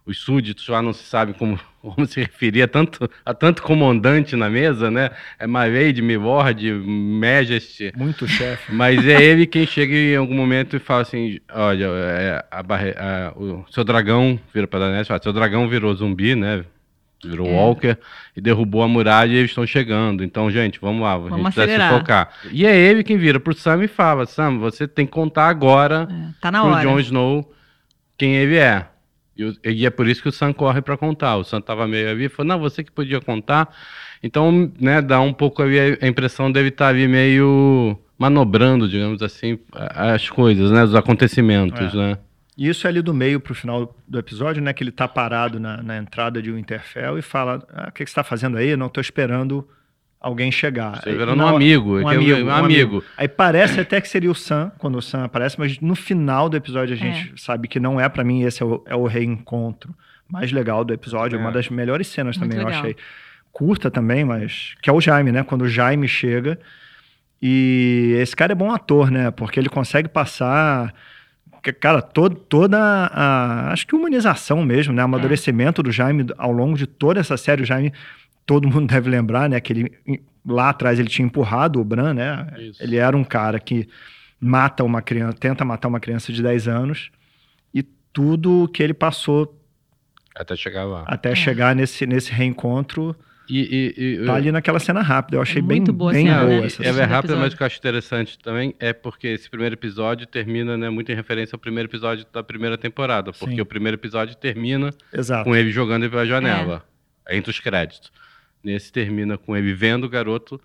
os 0.06 0.18
súditos 0.20 0.68
lá 0.68 0.82
não 0.82 0.92
se 0.92 1.02
sabem 1.04 1.34
como, 1.34 1.58
como 1.80 2.06
se 2.06 2.20
referir 2.20 2.62
a 2.62 2.68
tanto, 2.68 3.08
a 3.24 3.32
tanto 3.32 3.62
comandante 3.62 4.36
na 4.36 4.50
mesa, 4.50 4.90
né? 4.90 5.10
É 5.38 5.46
My 5.46 5.68
Lady, 5.68 6.02
Milord, 6.02 6.70
Majesty. 6.72 7.92
Muito 7.96 8.26
chefe. 8.28 8.72
Mas 8.72 9.06
é 9.06 9.22
ele 9.22 9.46
quem 9.46 9.66
chega 9.66 9.94
em 9.94 10.16
algum 10.16 10.34
momento 10.34 10.76
e 10.76 10.78
fala 10.78 11.02
assim: 11.02 11.38
olha, 11.52 11.86
é, 11.86 12.44
a 12.50 12.62
barre- 12.62 12.94
a- 12.96 13.32
o 13.36 13.64
seu 13.70 13.84
dragão 13.84 14.38
vira 14.52 14.66
para 14.66 14.80
Daenerys 14.80 15.06
e 15.06 15.08
fala: 15.08 15.22
seu 15.22 15.32
dragão 15.32 15.68
virou 15.68 15.94
zumbi, 15.94 16.34
né? 16.34 16.64
Virou 17.24 17.46
É. 17.46 17.52
Walker 17.52 17.96
e 18.36 18.40
derrubou 18.42 18.82
a 18.82 18.88
muralha 18.88 19.32
e 19.32 19.36
eles 19.36 19.50
estão 19.50 19.66
chegando. 19.66 20.22
Então, 20.22 20.50
gente, 20.50 20.78
vamos 20.78 21.00
lá, 21.00 21.14
a 21.14 21.18
gente 21.20 21.30
Vamos 21.30 21.54
precisa 21.54 21.64
se 21.66 21.72
acelerar. 21.72 21.98
focar. 21.98 22.28
E 22.52 22.66
é 22.66 22.76
ele 22.76 23.02
quem 23.02 23.16
vira 23.16 23.40
pro 23.40 23.54
Sam 23.54 23.82
e 23.84 23.88
fala: 23.88 24.26
Sam, 24.26 24.58
você 24.58 24.86
tem 24.86 25.06
que 25.06 25.12
contar 25.12 25.48
agora 25.48 26.06
É, 26.10 26.34
tá 26.40 26.50
na 26.52 26.60
pro 26.60 26.70
hora. 26.72 26.82
Jon 26.82 27.00
Snow 27.00 27.50
quem 28.18 28.34
ele 28.36 28.56
é. 28.56 28.86
E, 29.36 29.44
o- 29.44 29.54
e 29.64 29.84
é 29.86 29.90
por 29.90 30.06
isso 30.08 30.22
que 30.22 30.28
o 30.28 30.32
Sam 30.32 30.52
corre 30.52 30.80
para 30.80 30.96
contar. 30.96 31.36
O 31.36 31.44
Sam 31.44 31.60
tava 31.60 31.86
meio 31.88 32.08
ali 32.10 32.24
e 32.24 32.28
falou: 32.28 32.48
não, 32.48 32.60
você 32.60 32.84
que 32.84 32.92
podia 32.92 33.20
contar. 33.20 33.68
Então, 34.22 34.72
né, 34.80 35.02
dá 35.02 35.20
um 35.20 35.32
pouco 35.32 35.62
ali 35.62 35.78
a 36.00 36.06
impressão 36.06 36.50
dele 36.50 36.68
estar 36.68 36.88
ali 36.88 37.06
meio 37.08 37.98
manobrando, 38.18 38.88
digamos 38.88 39.22
assim, 39.22 39.58
as 39.72 40.30
coisas, 40.30 40.70
né, 40.70 40.84
os 40.84 40.94
acontecimentos, 40.94 41.92
É. 41.94 41.96
né? 41.96 42.18
E 42.56 42.68
isso 42.68 42.86
é 42.86 42.90
ali 42.90 43.02
do 43.02 43.12
meio 43.12 43.40
pro 43.40 43.52
final 43.52 43.96
do 44.06 44.16
episódio, 44.16 44.62
né? 44.62 44.72
Que 44.72 44.84
ele 44.84 44.92
tá 44.92 45.08
parado 45.08 45.58
na, 45.58 45.82
na 45.82 45.96
entrada 45.98 46.40
de 46.40 46.52
Winterfell 46.52 47.18
e 47.18 47.22
fala: 47.22 47.66
ah, 47.72 47.88
o 47.88 47.92
que, 47.92 48.04
que 48.04 48.10
você 48.10 48.14
tá 48.14 48.22
fazendo 48.22 48.56
aí? 48.56 48.76
Não 48.76 48.88
tô 48.88 49.00
esperando 49.00 49.66
alguém 50.26 50.50
chegar. 50.50 51.00
Você 51.02 51.12
virando 51.12 51.36
na 51.36 51.44
um 51.44 51.46
hora- 51.48 51.56
amigo, 51.56 51.96
Um 52.00 52.10
é 52.10 52.14
amigo, 52.16 52.32
é 52.38 52.42
um 52.44 52.46
um 52.46 52.50
amigo. 52.54 53.04
Aí 53.16 53.28
parece 53.28 53.78
até 53.80 54.00
que 54.00 54.08
seria 54.08 54.30
o 54.30 54.34
Sam, 54.34 54.72
quando 54.78 54.96
o 54.96 55.02
Sam 55.02 55.24
aparece, 55.24 55.58
mas 55.58 55.78
no 55.80 55.94
final 55.94 56.48
do 56.48 56.56
episódio 56.56 56.94
a 56.94 56.96
gente 56.98 57.32
sabe 57.40 57.68
que 57.68 57.78
não 57.78 58.00
é 58.00 58.08
pra 58.08 58.24
mim, 58.24 58.42
esse 58.42 58.62
é 58.62 58.66
o, 58.66 58.82
é 58.86 58.96
o 58.96 59.04
reencontro. 59.06 59.94
mais 60.28 60.50
legal 60.50 60.84
do 60.84 60.92
episódio, 60.94 61.36
É. 61.38 61.40
uma 61.40 61.52
das 61.52 61.68
melhores 61.68 62.06
cenas 62.06 62.36
Muito 62.38 62.48
também, 62.50 62.62
eu 62.62 62.66
legal. 62.68 62.80
achei. 62.82 62.96
Curta 63.52 63.90
também, 63.90 64.24
mas. 64.24 64.74
Que 64.82 64.88
é 64.88 64.92
o 64.92 65.00
Jaime, 65.00 65.30
né? 65.30 65.42
Quando 65.44 65.62
o 65.62 65.68
Jaime 65.68 66.08
chega. 66.08 66.58
E 67.40 68.16
esse 68.20 68.34
cara 68.34 68.52
é 68.52 68.54
bom 68.54 68.72
ator, 68.72 69.10
né? 69.10 69.30
Porque 69.30 69.60
ele 69.60 69.68
consegue 69.68 70.08
passar. 70.08 70.92
que, 71.62 71.72
Cara, 71.72 72.00
todo, 72.02 72.34
toda 72.36 72.78
a. 72.80 73.70
Acho 73.72 73.86
que 73.86 73.94
humanização 73.94 74.64
mesmo, 74.64 74.92
né? 74.94 75.02
Amadurecimento 75.02 75.82
do 75.82 75.92
Jaime 75.92 76.26
ao 76.38 76.50
longo 76.52 76.76
de 76.76 76.86
toda 76.86 77.20
essa 77.20 77.36
série. 77.36 77.62
O 77.62 77.66
Jaime, 77.66 77.92
todo 78.46 78.68
mundo 78.68 78.86
deve 78.92 79.08
lembrar, 79.10 79.48
né? 79.48 79.60
Que 79.60 79.72
ele, 79.72 80.22
lá 80.46 80.70
atrás 80.70 80.98
ele 80.98 81.08
tinha 81.08 81.26
empurrado 81.26 81.80
o 81.80 81.84
Bran, 81.84 82.14
né? 82.14 82.46
Isso. 82.58 82.82
Ele 82.82 82.96
era 82.96 83.16
um 83.16 83.24
cara 83.24 83.58
que 83.58 83.88
mata 84.40 84.84
uma 84.84 85.00
criança, 85.00 85.36
tenta 85.38 85.64
matar 85.64 85.88
uma 85.88 86.00
criança 86.00 86.32
de 86.32 86.42
10 86.42 86.68
anos. 86.68 87.10
E 87.72 87.82
tudo 88.12 88.68
que 88.72 88.82
ele 88.82 88.92
passou 88.94 89.58
Até 90.34 90.54
chegar 90.56 90.84
lá. 90.84 91.04
até 91.06 91.30
É. 91.32 91.34
chegar 91.34 91.74
nesse, 91.74 92.04
nesse 92.06 92.30
reencontro 92.32 93.16
E, 93.48 93.92
e, 93.98 94.22
e- 94.22 94.26
tá 94.26 94.34
ali 94.34 94.50
naquela 94.52 94.78
cena 94.78 95.00
rápida. 95.02 95.36
Eu 95.36 95.42
achei 95.42 95.60
bem, 95.62 95.78
muito 95.78 95.92
boa 95.92 96.12
bem 96.12 96.26
cena, 96.26 96.40
boa 96.44 96.60
né? 96.60 96.66
essa 96.66 96.82
É 96.82 96.86
cena. 96.86 96.98
bem 96.98 97.06
rápido, 97.06 97.30
episódio. 97.32 97.42
mas 97.42 97.52
o 97.52 97.56
que 97.56 97.62
eu 97.62 97.66
acho 97.66 97.78
interessante 97.78 98.38
também 98.38 98.74
é 98.80 98.92
porque 98.92 99.28
esse 99.28 99.48
primeiro 99.50 99.74
episódio 99.74 100.26
termina 100.26 100.76
né, 100.78 100.88
muito 100.90 101.12
em 101.12 101.14
referência 101.14 101.54
ao 101.54 101.58
primeiro 101.60 101.88
episódio 101.88 102.24
da 102.32 102.42
primeira 102.42 102.76
temporada. 102.78 103.32
Porque 103.32 103.54
Sim. 103.56 103.60
o 103.60 103.66
primeiro 103.66 103.96
episódio 103.96 104.34
termina 104.36 104.90
Exato. 105.12 105.44
com 105.44 105.54
ele 105.54 105.70
jogando 105.70 106.08
pela 106.10 106.24
janela, 106.26 106.82
entre 107.30 107.50
os 107.50 107.60
créditos. 107.60 108.10
Nesse 108.64 108.90
termina 108.90 109.36
com 109.36 109.54
ele 109.56 109.74
vendo 109.74 110.04
o 110.04 110.08
garoto, 110.08 110.58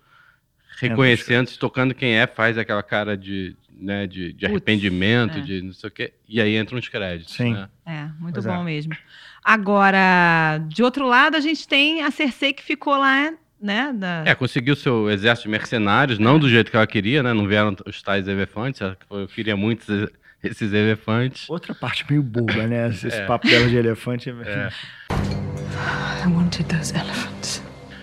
reconhecendo, 0.80 1.48
se 1.48 1.58
tocando 1.58 1.94
quem 1.94 2.14
é, 2.18 2.26
faz 2.26 2.56
aquela 2.56 2.82
cara 2.82 3.14
de, 3.16 3.54
né, 3.70 4.06
de, 4.06 4.28
de 4.32 4.40
Putz, 4.40 4.44
arrependimento, 4.50 5.38
é. 5.38 5.40
de 5.42 5.60
não 5.62 5.72
sei 5.74 5.88
o 5.88 5.92
quê, 5.92 6.12
e 6.26 6.40
aí 6.40 6.56
entram 6.56 6.78
os 6.78 6.88
créditos. 6.88 7.34
Sim. 7.34 7.52
né? 7.52 7.68
É, 7.84 8.04
muito 8.18 8.34
Pois 8.34 8.46
bom 8.46 8.62
é. 8.62 8.64
mesmo. 8.64 8.96
Agora, 9.44 10.58
de 10.68 10.82
outro 10.82 11.06
lado, 11.06 11.36
a 11.36 11.40
gente 11.40 11.68
tem 11.68 12.02
a 12.02 12.10
Cersei 12.10 12.52
que 12.54 12.62
ficou 12.62 12.96
lá, 12.96 13.32
né? 13.60 13.92
Da... 13.94 14.22
É, 14.24 14.34
conseguiu 14.34 14.74
seu 14.74 15.10
exército 15.10 15.48
de 15.48 15.50
mercenários, 15.52 16.18
não 16.18 16.38
do 16.38 16.48
jeito 16.48 16.70
que 16.70 16.76
ela 16.76 16.86
queria, 16.86 17.22
né? 17.22 17.34
Não 17.34 17.46
vieram 17.46 17.76
os 17.86 18.00
tais 18.02 18.26
elefantes, 18.26 18.80
ela 18.80 18.96
eu 19.10 19.28
queria 19.28 19.56
muito 19.56 19.82
esses- 19.82 20.10
esses 20.42 20.72
elefantes. 20.72 21.48
Outra 21.50 21.74
parte 21.74 22.06
meio 22.08 22.22
boba, 22.22 22.66
né? 22.66 22.88
Esse 22.88 23.08
É. 23.08 23.26
papo 23.26 23.46
dela 23.46 23.68
de 23.68 23.76
elefante. 23.76 24.30
É. 24.30 24.68
I 25.10 26.26
wanted 26.28 26.64
those 26.68 26.94
elephants. 26.94 27.39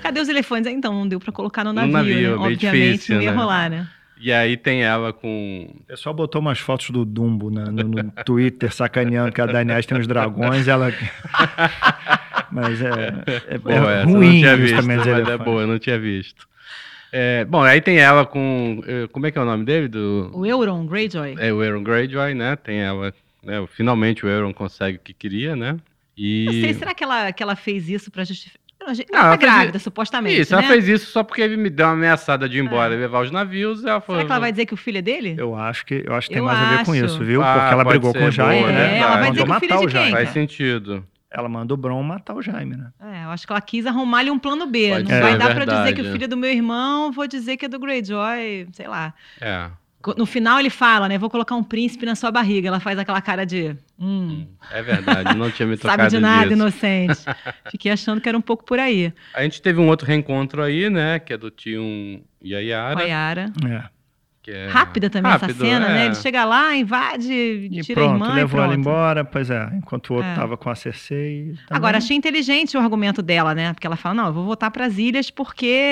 Cadê 0.08 0.20
os 0.22 0.30
elefantes? 0.30 0.72
Então, 0.72 0.94
não 0.94 1.08
deu 1.08 1.20
pra 1.20 1.32
colocar 1.32 1.64
no 1.64 1.72
No 1.74 1.82
navio, 1.86 1.94
navio, 1.94 2.30
né? 2.32 2.36
Obviamente 2.54 2.90
difícil, 2.92 3.16
não 3.16 3.22
ia 3.24 3.32
né? 3.32 3.38
rolar, 3.38 3.70
né? 3.70 3.88
E 4.20 4.32
aí 4.34 4.58
tem 4.58 4.82
ela 4.84 5.14
com. 5.14 5.70
O 5.82 5.84
pessoal 5.84 6.16
botou 6.16 6.42
umas 6.42 6.58
fotos 6.60 6.90
do 6.90 7.06
Dumbo 7.06 7.52
na- 7.52 7.66
no, 7.70 7.84
no 7.84 8.12
Twitter, 8.26 8.74
sacaneando 8.74 9.32
que 9.32 9.40
a 9.40 9.46
Daenerys 9.46 9.86
tem 9.86 9.98
uns 9.98 10.08
dragões, 10.08 10.68
ela... 10.68 10.92
Mas 12.52 12.82
é, 12.82 13.14
é, 13.48 13.58
Boa, 13.58 13.74
é 13.94 14.02
essa 14.02 14.10
eu 14.10 14.16
ruim 14.16 14.28
não 14.28 14.40
tinha 14.40 14.58
visto, 14.58 14.80
os 14.80 14.86
mas 14.88 15.06
é 15.08 15.38
boa, 15.38 15.62
eu 15.62 15.68
não 15.68 15.78
tinha 15.78 16.00
visto. 16.00 16.48
É, 17.12 17.46
bom, 17.46 17.62
aí 17.62 17.80
tem 17.82 18.00
ela 18.00 18.26
com. 18.26 18.82
eh, 18.88 19.08
Como 19.12 19.26
é 19.26 19.32
que 19.32 19.38
é 19.38 19.42
o 19.42 19.46
nome 19.46 19.66
dele? 19.66 19.88
Do, 19.88 20.32
O 20.34 20.46
Euron 20.46 20.86
Greyjoy. 20.86 21.36
É 21.40 21.54
o 21.54 21.62
Aaron 21.62 21.84
Greyjoy, 21.84 22.34
né? 22.34 22.56
Tem 22.56 22.80
ela. 22.80 23.14
Né? 23.44 23.66
Finalmente 23.68 24.26
o 24.26 24.30
Aaron 24.30 24.54
consegue 24.54 24.98
o 24.98 25.02
que 25.02 25.14
queria, 25.14 25.56
né? 25.56 25.78
E. 26.18 26.46
Não 26.46 26.54
sei, 26.54 26.74
será 26.74 26.94
que 26.94 27.04
ela, 27.04 27.32
que 27.32 27.42
ela 27.44 27.56
fez 27.56 27.90
isso 27.90 28.10
pra 28.12 28.24
justificar? 28.24 28.60
Ela 28.91 29.06
tá 29.06 29.17
ela 29.17 29.38
fez 29.38 29.51
grávida, 29.51 29.79
supostamente, 29.79 30.41
Isso, 30.41 30.56
né? 30.56 30.60
ela 30.60 30.67
fez 30.67 30.88
isso 30.88 31.12
só 31.12 31.24
porque 31.24 31.41
ele 31.41 31.58
me 31.58 31.70
deu 31.70 31.86
uma 31.88 31.94
ameaçada 31.94 32.48
de 32.48 32.58
ir 32.58 32.62
embora 32.63 32.94
e 32.94 32.98
levar 32.98 33.22
os 33.24 33.32
navios. 33.32 33.84
Ela 33.84 34.00
falou, 34.01 34.20
Será 34.22 34.27
que 34.27 34.32
ela 34.32 34.39
vai 34.39 34.51
dizer 34.51 34.65
que 34.65 34.74
o 34.74 34.77
filho 34.77 34.98
é 34.98 35.01
dele? 35.01 35.36
Eu 35.38 35.56
acho 35.56 35.86
que, 35.86 36.03
eu 36.06 36.13
acho 36.13 36.27
que 36.27 36.34
tem 36.34 36.41
Eu 36.41 36.46
mais 36.46 36.60
a 36.60 36.77
ver 36.77 36.86
com 36.86 36.96
isso, 36.96 37.24
viu? 37.24 37.41
Ah, 37.44 37.53
Porque 37.60 37.74
ela 37.74 37.84
brigou 37.84 38.13
com 38.13 38.25
o 38.25 38.32
Jaime, 38.32 38.62
boa, 38.62 38.72
né? 38.72 38.79
é, 38.79 38.98
Ela 38.98 39.08
ela 39.08 39.17
vai 39.17 39.29
mandou 39.29 39.46
dizer 39.46 39.46
que 39.46 39.51
o 39.51 39.60
filho 39.60 39.72
matar 39.72 39.75
é 39.75 39.86
o 39.86 39.88
de 39.88 39.94
quem? 39.94 40.01
Jaime. 40.01 40.12
Faz 40.17 40.29
sentido. 40.29 41.06
Ela 41.29 41.50
manda 41.50 41.74
o 41.74 41.77
Bron 41.77 42.01
matar 42.03 42.36
o 42.36 42.41
Jaime, 42.41 42.77
né? 42.77 42.89
É, 43.01 43.25
eu 43.25 43.29
acho 43.29 43.46
que 43.46 43.51
ela 43.51 43.62
quis 43.62 43.86
arrumar-lhe 43.86 44.32
um 44.32 44.39
plano 44.39 44.65
B. 44.65 44.89
Pode 44.89 45.03
não 45.03 45.10
ser, 45.12 45.22
vai 45.22 45.34
é 45.34 45.38
dar 45.38 45.53
pra 45.53 45.65
dizer 45.65 45.94
que 45.94 46.01
o 46.01 46.12
filho 46.12 46.24
é 46.24 46.27
do 46.27 46.38
meu 46.38 46.50
irmão, 46.50 47.12
vou 47.12 47.27
dizer 47.27 47.58
que 47.58 47.65
é 47.65 47.67
do 47.70 47.77
Greyjoy, 47.77 48.67
sei 48.72 48.88
lá. 48.88 49.13
É. 49.41 49.70
No 50.16 50.26
final 50.26 50.60
ele 50.60 50.70
fala, 50.70 51.08
né? 51.10 51.18
Vou 51.18 51.30
colocar 51.30 51.56
um 51.56 51.64
príncipe 51.64 52.06
na 52.06 52.16
sua 52.16 52.32
barriga. 52.32 52.68
Ela 52.68 52.80
faz 52.80 52.98
aquela 53.00 53.22
cara 53.22 53.46
de. 53.46 53.76
Hum, 54.00 54.46
É 54.72 54.82
verdade, 54.82 55.36
não 55.36 55.50
tinha 55.52 55.68
me 55.68 55.76
tocado 55.78 56.04
sabe 56.04 56.16
de 56.16 56.20
nada, 56.20 56.44
disso. 56.44 56.54
inocente. 56.54 57.20
Fiquei 57.72 57.92
achando 57.92 58.22
que 58.22 58.30
era 58.30 58.38
um 58.38 58.42
pouco 58.42 58.64
por 58.64 58.80
aí. 58.80 59.12
A 59.34 59.44
gente 59.44 59.62
teve 59.62 59.80
um 59.80 59.88
outro 59.88 60.08
reencontro 60.08 60.62
aí, 60.64 60.90
né? 60.90 61.20
Que 61.20 61.34
é 61.34 61.38
do 61.38 61.50
Tion 61.52 62.20
e 62.42 62.54
a 62.54 62.58
a 62.58 62.62
Yara. 62.62 63.04
Yara. 63.04 63.54
É. 63.68 63.84
Que 64.44 64.52
é... 64.52 64.68
Rápida 64.70 65.10
também 65.10 65.30
essa 65.30 65.46
Rápido, 65.48 65.60
cena, 65.66 65.90
né? 65.90 66.04
é. 66.04 66.06
Ele 66.06 66.16
chega 66.16 66.46
lá, 66.46 66.74
invade, 66.74 67.34
E 67.34 67.82
tira 67.82 68.00
a 68.00 68.04
pronto, 68.06 68.24
irmã 68.24 68.34
levou 68.34 68.62
e 68.62 68.64
ela 68.64 68.76
embora, 68.76 69.26
pois 69.26 69.50
é. 69.50 69.70
Enquanto 69.74 70.12
o 70.12 70.14
outro 70.14 70.30
É. 70.30 70.36
tava 70.36 70.56
com 70.56 70.70
a 70.70 70.76
Cersei. 70.76 71.48
também. 71.48 71.58
Agora, 71.70 71.98
achei 71.98 72.16
inteligente 72.16 72.78
o 72.78 72.80
argumento 72.80 73.22
dela, 73.22 73.54
né? 73.54 73.74
Porque 73.74 73.86
ela 73.86 73.98
fala, 73.98 74.16
não, 74.16 74.28
eu 74.28 74.34
vou 74.34 74.46
voltar 74.46 74.72
para 74.72 74.86
as 74.86 74.98
ilhas 74.98 75.30
porque 75.30 75.92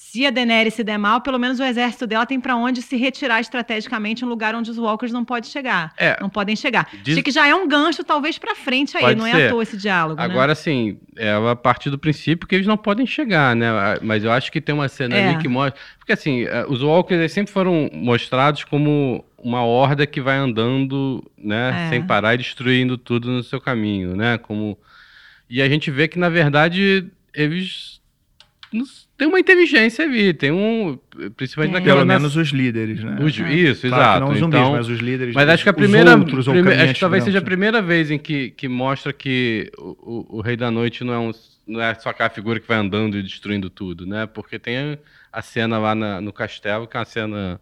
se 0.00 0.24
a 0.24 0.30
Daenerys 0.30 0.74
se 0.74 0.84
der 0.84 0.96
mal, 0.96 1.20
pelo 1.20 1.38
menos 1.40 1.58
o 1.58 1.64
exército 1.64 2.06
dela 2.06 2.24
tem 2.24 2.40
para 2.40 2.54
onde 2.56 2.80
se 2.80 2.96
retirar 2.96 3.40
estrategicamente 3.40 4.24
um 4.24 4.28
lugar 4.28 4.54
onde 4.54 4.70
os 4.70 4.78
Walkers 4.78 5.12
não 5.12 5.24
podem 5.24 5.50
chegar. 5.50 5.92
É. 5.98 6.16
Não 6.20 6.30
podem 6.30 6.54
chegar. 6.54 6.88
Diz- 7.02 7.14
Achei 7.14 7.22
que 7.22 7.32
já 7.32 7.48
é 7.48 7.54
um 7.54 7.66
gancho, 7.66 8.04
talvez, 8.04 8.38
para 8.38 8.54
frente 8.54 8.96
aí. 8.96 9.02
Pode 9.02 9.18
não 9.18 9.26
é 9.26 9.32
ser. 9.32 9.46
à 9.48 9.50
toa 9.50 9.62
esse 9.62 9.76
diálogo, 9.76 10.14
né? 10.18 10.24
Agora, 10.24 10.52
assim, 10.52 10.98
ela 11.16 11.56
parte 11.56 11.90
do 11.90 11.98
princípio 11.98 12.46
que 12.46 12.54
eles 12.54 12.66
não 12.66 12.76
podem 12.76 13.04
chegar, 13.06 13.56
né? 13.56 13.66
Mas 14.00 14.22
eu 14.22 14.30
acho 14.30 14.52
que 14.52 14.60
tem 14.60 14.72
uma 14.74 14.88
cena 14.88 15.16
É. 15.16 15.30
ali 15.30 15.38
que 15.42 15.48
mostra. 15.48 15.78
Porque, 15.98 16.12
assim, 16.12 16.44
eh, 16.44 16.64
os 16.68 16.80
Walkers 16.80 17.32
sempre 17.32 17.52
foram 17.52 17.90
mostrados 17.92 18.62
como 18.64 19.24
uma 19.36 19.62
horda 19.64 20.06
que 20.06 20.20
vai 20.20 20.36
andando, 20.38 21.28
né? 21.36 21.86
É. 21.86 21.88
Sem 21.90 22.06
parar 22.06 22.34
e 22.34 22.38
destruindo 22.38 22.96
tudo 22.96 23.28
no 23.30 23.42
seu 23.42 23.60
caminho, 23.60 24.14
né? 24.16 24.38
Como... 24.38 24.78
E 25.50 25.60
a 25.60 25.68
gente 25.68 25.90
vê 25.90 26.06
que, 26.08 26.18
na 26.20 26.28
verdade, 26.28 27.04
eles. 27.34 28.00
Tem 29.18 29.26
uma 29.26 29.40
inteligência 29.40 30.04
ali, 30.04 30.32
tem 30.32 30.52
um. 30.52 30.96
Principalmente 31.36 31.72
naquela. 31.72 31.96
Pelo 31.96 32.06
menos 32.06 32.36
os 32.36 32.50
líderes, 32.50 33.02
né? 33.02 33.18
os- 33.20 33.36
Isso, 33.36 33.88
Claro 33.88 34.02
exato. 34.02 34.20
não 34.20 34.28
os 34.32 34.38
zumbis, 34.38 34.58
então, 34.60 34.72
mas 34.72 34.88
os 34.88 35.00
líderes. 35.00 35.34
mas 35.34 35.48
acho 35.48 35.64
que 35.64 35.68
a 35.68 35.72
primeira. 35.74 36.16
outros, 36.16 36.46
ou 36.46 36.54
prime- 36.54 36.72
acho 36.72 36.94
que 36.94 37.00
talvez 37.00 37.24
seja 37.24 37.38
a 37.38 37.42
primeira 37.42 37.82
vez 37.82 38.12
em 38.12 38.18
que, 38.18 38.50
que 38.50 38.68
mostra 38.68 39.12
que 39.12 39.72
o, 39.76 40.26
o- 40.30 40.36
o 40.38 40.40
Rei 40.40 40.56
da 40.56 40.70
Noite 40.70 41.02
não 41.02 41.12
é, 41.12 41.18
um, 41.18 41.32
não 41.66 41.82
é 41.82 41.92
só 41.96 42.10
aquela 42.10 42.30
figura 42.30 42.60
que 42.60 42.68
vai 42.68 42.78
andando 42.78 43.18
e 43.18 43.22
destruindo 43.24 43.68
tudo, 43.68 44.06
né? 44.06 44.24
Porque 44.24 44.56
tem 44.56 44.96
a 45.32 45.42
cena 45.42 45.78
lá 45.78 45.96
na- 45.96 46.20
no 46.20 46.32
castelo, 46.32 46.86
que 46.86 46.96
é 46.96 47.00
uma 47.00 47.04
cena 47.04 47.36
é, 47.54 47.58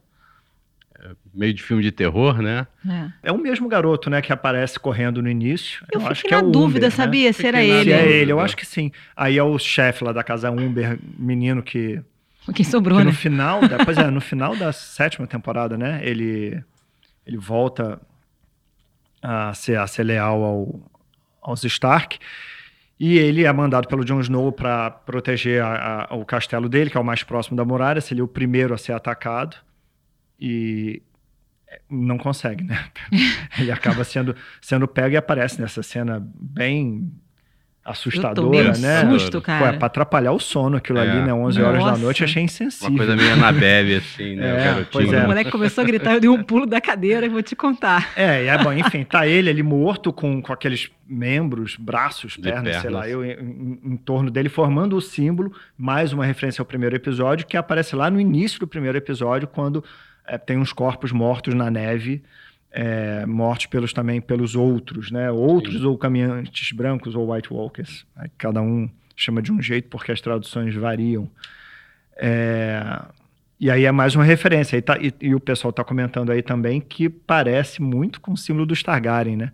meio 1.34 1.52
de 1.54 1.62
filme 1.62 1.82
de 1.82 1.92
terror, 1.92 2.40
né? 2.40 2.66
É. 2.88 3.28
É 3.28 3.32
o 3.32 3.38
mesmo 3.38 3.68
garoto, 3.68 4.08
né, 4.10 4.20
que 4.22 4.32
aparece 4.32 4.78
correndo 4.78 5.20
no 5.22 5.28
início. 5.28 5.84
Eu, 5.92 6.00
acho 6.06 6.22
fiquei 6.22 6.30
que 6.30 6.34
é 6.34 6.42
na 6.42 6.48
o 6.48 6.50
dúvida, 6.50 6.86
Umber, 6.86 6.90
né? 6.90 7.04
sabia? 7.04 7.32
Se 7.32 7.46
era 7.46 7.62
ele. 7.62 7.90
Se 7.90 7.92
é 7.92 8.06
ele, 8.10 8.32
eu 8.32 8.40
acho 8.40 8.56
que 8.56 8.64
sim. 8.66 8.90
Aí 9.16 9.36
é 9.38 9.42
o 9.42 9.58
chefe 9.58 10.02
lá 10.04 10.12
da 10.12 10.22
casa 10.24 10.50
Umber, 10.50 10.98
menino 11.18 11.62
que, 11.62 12.00
Quem 12.54 12.64
sobrou, 12.64 12.98
que 12.98 13.04
né? 13.04 13.10
no 13.10 13.16
final, 13.16 13.60
da, 13.68 13.84
pois 13.84 13.98
é, 13.98 14.10
no 14.10 14.20
final 14.22 14.56
da 14.56 14.72
sétima 14.72 15.26
temporada, 15.26 15.76
né, 15.76 16.00
ele 16.02 16.62
ele 17.26 17.36
volta 17.36 18.00
a 19.22 19.52
ser, 19.54 19.76
a 19.78 19.86
ser 19.86 20.04
leal 20.04 20.42
ao, 20.44 20.80
aos 21.42 21.64
Stark. 21.64 22.18
E 22.98 23.18
ele 23.18 23.44
é 23.44 23.52
mandado 23.52 23.88
pelo 23.88 24.04
Jon 24.04 24.20
Snow 24.20 24.50
para 24.52 24.90
proteger 24.90 25.62
a- 25.62 26.06
a- 26.10 26.14
o 26.14 26.24
castelo 26.24 26.68
dele, 26.68 26.88
que 26.88 26.96
é 26.96 27.00
o 27.00 27.04
mais 27.04 27.22
próximo 27.22 27.56
da 27.56 27.64
muralha, 27.64 28.00
seria 28.00 28.24
o 28.24 28.28
primeiro 28.28 28.72
a 28.72 28.78
ser 28.78 28.92
atacado. 28.92 29.56
E 30.40 31.02
não 31.90 32.16
consegue, 32.18 32.62
né? 32.64 32.84
Ele 33.58 33.70
acaba 33.72 34.04
sendo, 34.04 34.34
sendo 34.60 34.86
pego 34.86 35.14
e 35.14 35.16
aparece 35.16 35.60
nessa 35.60 35.82
cena 35.82 36.24
bem 36.34 37.10
Eu 37.84 37.90
assustadora, 37.92 38.72
um 38.76 38.80
né? 38.80 39.00
susto, 39.10 39.32
Pô, 39.40 39.50
é 39.52 39.58
cara. 39.58 39.76
pra 39.78 39.86
atrapalhar 39.86 40.32
o 40.32 40.38
sono 40.40 40.76
aquilo 40.76 40.98
É. 40.98 41.02
ali, 41.10 41.22
né? 41.26 41.32
11 41.34 41.60
horas 41.62 41.82
da 41.84 41.90
Nossa. 41.90 42.02
noite, 42.02 42.22
achei 42.24 42.42
Uma 42.42 42.44
insensível. 42.46 42.96
coisa 42.96 43.16
meio 43.16 43.32
Anabelle, 43.32 43.96
assim, 43.96 44.34
né? 44.36 44.48
É, 44.48 44.52
o 44.52 44.56
garotinho. 44.64 44.88
pois 44.92 45.08
O 45.10 45.14
é. 45.14 45.26
moleque 45.26 45.50
começou 45.50 45.82
a 45.82 45.86
gritar, 45.86 46.14
eu 46.14 46.20
dei 46.20 46.30
um 46.30 46.42
pulo 46.42 46.66
da 46.66 46.80
cadeira 46.80 47.26
e 47.26 47.28
vou 47.28 47.42
te 47.42 47.54
contar. 47.56 48.12
É, 48.16 48.44
e 48.44 48.46
é 48.48 48.58
bom, 48.62 48.72
enfim, 48.74 49.04
tá 49.04 49.26
ele 49.26 49.50
ali 49.50 49.62
morto 49.62 50.12
com, 50.12 50.40
com 50.42 50.52
aqueles 50.52 50.90
membros, 51.08 51.76
braços, 51.76 52.32
De 52.34 52.42
pernas, 52.42 52.72
sei 52.74 52.82
pernas. 52.82 52.92
lá, 53.00 53.08
eu, 53.08 53.24
em, 53.24 53.30
em- 53.32 53.80
em 53.92 53.96
torno 53.96 54.30
dele, 54.30 54.48
formando 54.48 54.96
o 54.96 55.00
símbolo, 55.00 55.52
mais 55.78 56.12
uma 56.12 56.24
referência 56.24 56.60
ao 56.62 56.66
primeiro 56.66 56.94
episódio, 56.96 57.46
que 57.46 57.56
aparece 57.56 57.94
lá 57.96 58.10
no 58.10 58.20
início 58.20 58.58
do 58.60 58.66
primeiro 58.66 58.96
episódio, 58.98 59.46
quando 59.48 59.84
é, 60.26 60.36
tem 60.38 60.56
uns 60.58 60.72
corpos 60.72 61.12
mortos 61.12 61.54
na 61.54 61.70
neve, 61.70 62.22
é, 62.70 63.24
mortos 63.26 63.66
pelos 63.66 63.92
também 63.92 64.20
pelos 64.20 64.54
outros, 64.54 65.10
né? 65.10 65.30
Outros 65.30 65.82
ou 65.84 65.96
caminhantes 65.96 66.72
brancos 66.72 67.14
ou 67.14 67.32
White 67.32 67.52
Walkers. 67.52 68.04
Cada 68.36 68.60
um 68.60 68.88
chama 69.16 69.40
de 69.40 69.50
um 69.52 69.62
jeito 69.62 69.88
porque 69.88 70.12
as 70.12 70.20
traduções 70.20 70.74
variam. 70.74 71.28
É, 72.16 72.82
e 73.58 73.70
aí 73.70 73.84
é 73.84 73.92
mais 73.92 74.14
uma 74.14 74.24
referência. 74.24 74.76
E, 74.76 74.82
tá- 74.82 74.98
e- 74.98 75.14
e 75.20 75.34
o 75.34 75.40
pessoal 75.40 75.70
está 75.70 75.82
comentando 75.84 76.30
aí 76.30 76.42
também 76.42 76.80
que 76.80 77.08
parece 77.08 77.80
muito 77.80 78.20
com 78.20 78.32
o 78.32 78.36
símbolo 78.36 78.66
dos 78.66 78.82
Targaryen, 78.82 79.36
né? 79.36 79.52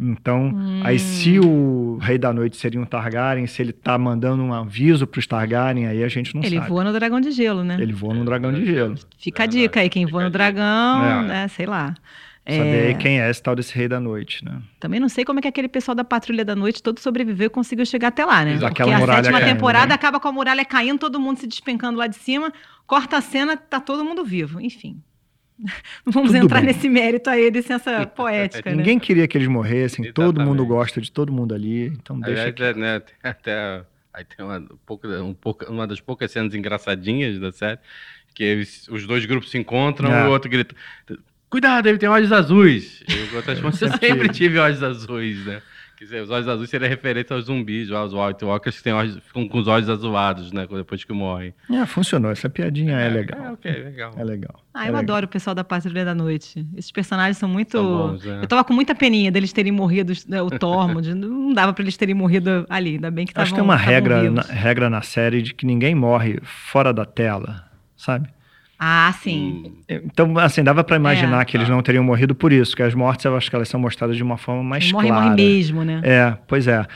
Então, 0.00 0.52
aí 0.84 0.98
se 0.98 1.40
o 1.40 1.98
Rei 2.00 2.18
da 2.18 2.32
Noite 2.32 2.56
seria 2.56 2.80
um 2.80 2.84
Targaryen, 2.84 3.46
se 3.48 3.60
ele 3.60 3.72
tá 3.72 3.98
mandando 3.98 4.42
um 4.42 4.54
aviso 4.54 5.06
para 5.06 5.18
os 5.18 5.26
Targaryen, 5.26 5.86
aí 5.88 6.04
a 6.04 6.08
gente 6.08 6.34
não 6.34 6.42
Ele 6.42 6.56
sabe. 6.56 6.68
voa 6.68 6.84
no 6.84 6.92
dragão 6.92 7.20
de 7.20 7.32
gelo, 7.32 7.64
né? 7.64 7.76
Ele 7.80 7.92
voa 7.92 8.14
num 8.14 8.24
dragão 8.24 8.52
de 8.52 8.64
gelo. 8.64 8.94
Fica 9.18 9.42
a 9.42 9.46
dica 9.46 9.80
aí, 9.80 9.88
quem 9.88 10.06
voa 10.06 10.24
no 10.24 10.30
dragão, 10.30 11.04
É. 11.04 11.22
né? 11.24 11.48
Sei 11.48 11.66
lá. 11.66 11.94
Saber 12.48 12.84
É. 12.84 12.86
aí 12.88 12.94
quem 12.94 13.20
é 13.20 13.28
esse 13.28 13.42
tal 13.42 13.54
desse 13.54 13.74
rei 13.74 13.88
da 13.88 14.00
noite, 14.00 14.42
né? 14.44 14.62
Também 14.80 14.98
não 15.00 15.08
sei 15.08 15.22
como 15.24 15.38
é 15.38 15.42
que 15.42 15.48
aquele 15.48 15.68
pessoal 15.68 15.94
da 15.94 16.02
Patrulha 16.04 16.44
da 16.46 16.56
Noite 16.56 16.82
todo 16.82 16.98
sobreviveu 16.98 17.48
e 17.48 17.50
conseguiu 17.50 17.84
chegar 17.84 18.08
até 18.08 18.24
lá, 18.24 18.42
né? 18.44 18.52
Exato. 18.52 18.72
Porque 18.74 18.82
Aquela 18.90 18.96
a 18.96 19.16
sétima 19.16 19.38
caindo, 19.40 19.52
temporada 19.54 19.88
né? 19.88 19.94
acaba 19.94 20.18
com 20.18 20.28
a 20.28 20.32
muralha 20.32 20.64
caindo, 20.64 20.98
todo 20.98 21.20
mundo 21.20 21.38
se 21.38 21.46
despencando 21.46 21.98
lá 21.98 22.06
de 22.06 22.16
cima, 22.16 22.50
corta 22.86 23.18
a 23.18 23.20
cena, 23.20 23.54
tá 23.56 23.80
todo 23.80 24.02
mundo 24.02 24.24
vivo. 24.24 24.60
Enfim. 24.62 24.98
Não 26.06 26.12
vamos 26.12 26.30
Tudo 26.32 26.44
entrar 26.44 26.58
bem. 26.60 26.66
nesse 26.68 26.88
mérito 26.88 27.28
aí, 27.30 27.50
de 27.50 27.58
licença 27.58 28.06
poética, 28.14 28.70
né? 28.70 28.76
Ninguém 28.76 28.98
queria 28.98 29.26
que 29.26 29.36
eles 29.36 29.48
morressem, 29.48 30.12
todo 30.12 30.36
mundo 30.40 30.62
Exatamente. 30.62 30.68
gosta 30.68 31.00
de 31.00 31.10
todo 31.12 31.32
mundo 31.32 31.54
ali, 31.54 31.86
então 31.86 32.18
deixa 32.20 32.42
Aliás, 32.42 32.60
é, 32.60 32.74
né, 32.74 33.00
tem 33.00 33.14
até 33.30 33.82
aí 34.14 34.24
tem 34.24 34.44
uma, 34.44 34.58
um 34.58 34.78
pouco, 34.86 35.06
um 35.08 35.34
pouco, 35.34 35.64
uma 35.66 35.86
das 35.86 36.00
poucas 36.00 36.30
cenas 36.30 36.54
engraçadinhas 36.54 37.38
da 37.40 37.50
série, 37.52 37.78
que 38.34 38.42
eles- 38.44 38.86
os 38.88 39.06
dois 39.06 39.24
grupos 39.26 39.50
se 39.50 39.58
encontram 39.58 40.12
É. 40.12 40.26
o 40.26 40.30
outro 40.30 40.48
grita: 40.50 40.74
Cuidado, 41.50 41.86
ele 41.88 41.98
tem 41.98 42.08
olhos 42.08 42.30
azuis. 42.30 43.02
E 43.08 43.32
o 43.32 43.36
outro 43.36 43.50
responde: 43.52 43.74
Eu 43.82 43.88
sempre 43.88 44.06
sempre 44.08 44.28
tive." 44.28 44.48
tive 44.48 44.58
olhos 44.58 44.82
azuis, 44.82 45.44
né? 45.46 45.62
Quer 45.98 46.04
dizer, 46.04 46.22
os 46.22 46.30
olhos 46.30 46.46
azuis 46.46 46.70
seria 46.70 46.86
referente 46.88 47.32
aos 47.32 47.46
zumbis, 47.46 47.90
aos 47.90 48.12
White 48.12 48.44
Walkers 48.44 48.76
que 48.76 48.84
têm 48.84 48.92
olhos, 48.92 49.16
ficam 49.16 49.48
com 49.48 49.58
os 49.58 49.66
olhos 49.66 49.88
azulados, 49.88 50.52
né? 50.52 50.64
Depois 50.70 51.02
que 51.02 51.12
morrem. 51.12 51.52
É, 51.68 51.84
funcionou, 51.86 52.30
essa 52.30 52.48
piadinha 52.48 52.92
é, 52.92 53.08
legal. 53.08 53.40
É, 53.40 53.50
ok, 53.50 53.72
legal. 53.72 54.12
É 54.16 54.22
legal. 54.22 54.62
Ah, 54.72 54.82
É 54.82 54.82
eu 54.82 54.86
legal. 54.92 55.00
adoro 55.00 55.26
o 55.26 55.28
pessoal 55.28 55.56
da 55.56 55.64
Patrulha 55.64 56.04
da 56.04 56.14
Noite. 56.14 56.64
Esses 56.76 56.92
personagens 56.92 57.36
são 57.36 57.48
muito. 57.48 57.72
São 57.72 57.84
bons, 58.12 58.24
né? 58.24 58.38
Eu 58.40 58.46
tava 58.46 58.62
com 58.62 58.72
muita 58.72 58.94
peninha 58.94 59.32
deles 59.32 59.52
terem 59.52 59.72
morrido, 59.72 60.12
né, 60.28 60.40
o 60.40 60.48
Tormund. 60.50 61.12
não 61.18 61.52
dava 61.52 61.72
pra 61.72 61.82
eles 61.82 61.96
terem 61.96 62.14
morrido 62.14 62.64
ali, 62.70 62.90
ainda 62.90 63.10
bem 63.10 63.26
que 63.26 63.32
estavam 63.32 63.42
Acho 63.42 63.52
que 63.52 63.56
tem 63.56 63.64
uma 63.64 63.74
regra 63.74 64.30
na, 64.30 64.42
regra 64.42 64.88
na 64.88 65.02
série 65.02 65.42
de 65.42 65.52
que 65.52 65.66
ninguém 65.66 65.96
morre 65.96 66.38
fora 66.44 66.92
da 66.92 67.04
tela, 67.04 67.64
sabe? 67.96 68.28
Ah, 68.78 69.12
sim. 69.20 69.72
Hum, 69.90 70.00
Então, 70.06 70.38
assim, 70.38 70.62
dava 70.62 70.84
pra 70.84 70.96
imaginar 70.96 71.42
É. 71.42 71.44
que 71.44 71.56
eles 71.56 71.68
não 71.68 71.82
teriam 71.82 72.04
morrido 72.04 72.34
por 72.34 72.52
isso, 72.52 72.76
que 72.76 72.82
as 72.82 72.94
mortes 72.94 73.24
eu 73.24 73.36
acho 73.36 73.50
que 73.50 73.56
elas 73.56 73.68
são 73.68 73.80
mostradas 73.80 74.16
de 74.16 74.22
uma 74.22 74.36
forma 74.36 74.62
mais 74.62 74.90
morre, 74.92 75.08
clara. 75.08 75.24
morre 75.30 75.36
mesmo, 75.36 75.84
né? 75.84 76.00
É, 76.04 76.36
pois 76.46 76.68
é. 76.68 76.86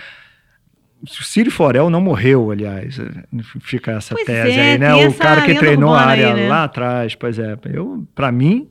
O 1.03 1.25
Ciro 1.25 1.51
Forel 1.51 1.91
não 1.91 2.01
morreu, 2.01 2.53
aliás. 2.53 2.97
Fica 3.61 3.91
essa 3.93 4.15
Pois 4.15 4.25
tese 4.25 4.57
é, 4.57 4.73
aí, 4.73 4.79
né? 4.79 4.95
O 4.95 5.13
cara 5.15 5.43
que 5.43 5.55
treinou 5.57 5.91
a 5.91 5.95
urbana 5.95 6.13
aí, 6.13 6.23
área 6.25 6.35
né? 6.45 6.49
lá 6.49 6.63
atrás, 6.65 7.15
pois 7.17 7.39
é. 7.41 7.59
Eu, 7.73 8.07
para 8.15 8.31
mim, 8.31 8.69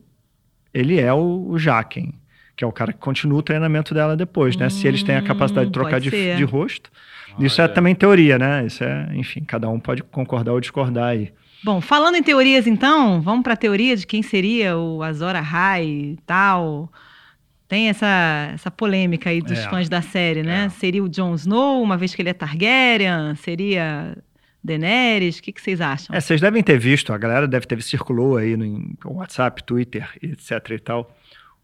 ele 0.73 0.97
é 0.97 1.11
o, 1.11 1.47
o 1.49 1.59
Jaquen, 1.59 2.13
que 2.55 2.63
é 2.63 2.67
o 2.67 2.71
cara 2.71 2.93
que 2.93 2.99
continua 2.99 3.39
o 3.39 3.43
treinamento 3.43 3.93
dela 3.93 4.15
depois, 4.15 4.55
né? 4.55 4.69
Se 4.69 4.87
eles 4.87 5.03
têm 5.03 5.17
a 5.17 5.21
capacidade 5.21 5.65
de 5.65 5.77
Hum, 5.77 5.81
trocar 5.81 5.99
de, 5.99 6.09
de 6.09 6.43
rosto. 6.45 6.89
Isso 7.37 7.59
é 7.59 7.65
olha. 7.65 7.73
também 7.73 7.93
teoria, 7.93 8.39
né? 8.39 8.65
Isso 8.65 8.81
é, 8.81 9.09
enfim, 9.15 9.43
cada 9.43 9.67
um 9.69 9.77
pode 9.77 10.01
concordar 10.03 10.53
ou 10.53 10.61
discordar 10.61 11.07
aí. 11.09 11.33
Bom, 11.63 11.79
falando 11.79 12.15
em 12.15 12.23
teorias, 12.23 12.65
então, 12.65 13.21
vamos 13.21 13.43
para 13.43 13.53
a 13.53 13.57
teoria 13.57 13.95
de 13.95 14.07
quem 14.07 14.23
seria 14.23 14.77
o 14.77 15.03
Azor 15.03 15.35
Ahai 15.35 15.85
e 15.85 16.17
tal. 16.25 16.91
Tem 17.67 17.87
essa, 17.87 18.49
essa 18.53 18.69
polêmica 18.71 19.29
aí 19.29 19.41
dos 19.41 19.59
É. 19.59 19.69
fãs 19.69 19.87
da 19.87 20.01
série, 20.01 20.43
né? 20.43 20.65
É. 20.65 20.69
Seria 20.69 21.03
o 21.03 21.07
Jon 21.07 21.35
Snow, 21.35 21.81
uma 21.81 21.97
vez 21.97 22.13
que 22.15 22.21
ele 22.21 22.29
é 22.29 22.33
Targaryen? 22.33 23.35
Seria 23.35 24.17
Daenerys? 24.63 25.37
O 25.37 25.43
que, 25.43 25.51
que 25.53 25.61
vocês 25.61 25.79
acham? 25.79 26.15
É, 26.15 26.19
vocês 26.19 26.41
devem 26.41 26.61
ter 26.63 26.77
visto, 26.79 27.13
a 27.13 27.17
galera 27.17 27.47
deve 27.47 27.65
ter 27.65 27.81
circulou 27.81 28.37
aí 28.37 28.57
no 28.57 28.93
WhatsApp, 29.05 29.63
Twitter, 29.63 30.09
etc 30.21 30.69
e 30.71 30.79
tal, 30.79 31.15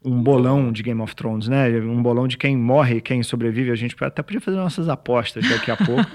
um 0.04 0.22
bolão 0.22 0.72
de 0.72 0.84
Game 0.84 1.02
of 1.02 1.16
Thrones, 1.16 1.48
né? 1.48 1.68
Um 1.80 2.02
bolão 2.02 2.28
de 2.28 2.38
quem 2.38 2.56
morre 2.56 2.98
e 2.98 3.02
quem 3.02 3.22
sobrevive. 3.24 3.72
A 3.72 3.76
gente 3.76 3.96
até 4.02 4.22
podia 4.22 4.40
fazer 4.40 4.58
nossas 4.58 4.88
apostas 4.88 5.48
daqui 5.50 5.70
a 5.72 5.76
pouco. 5.78 6.10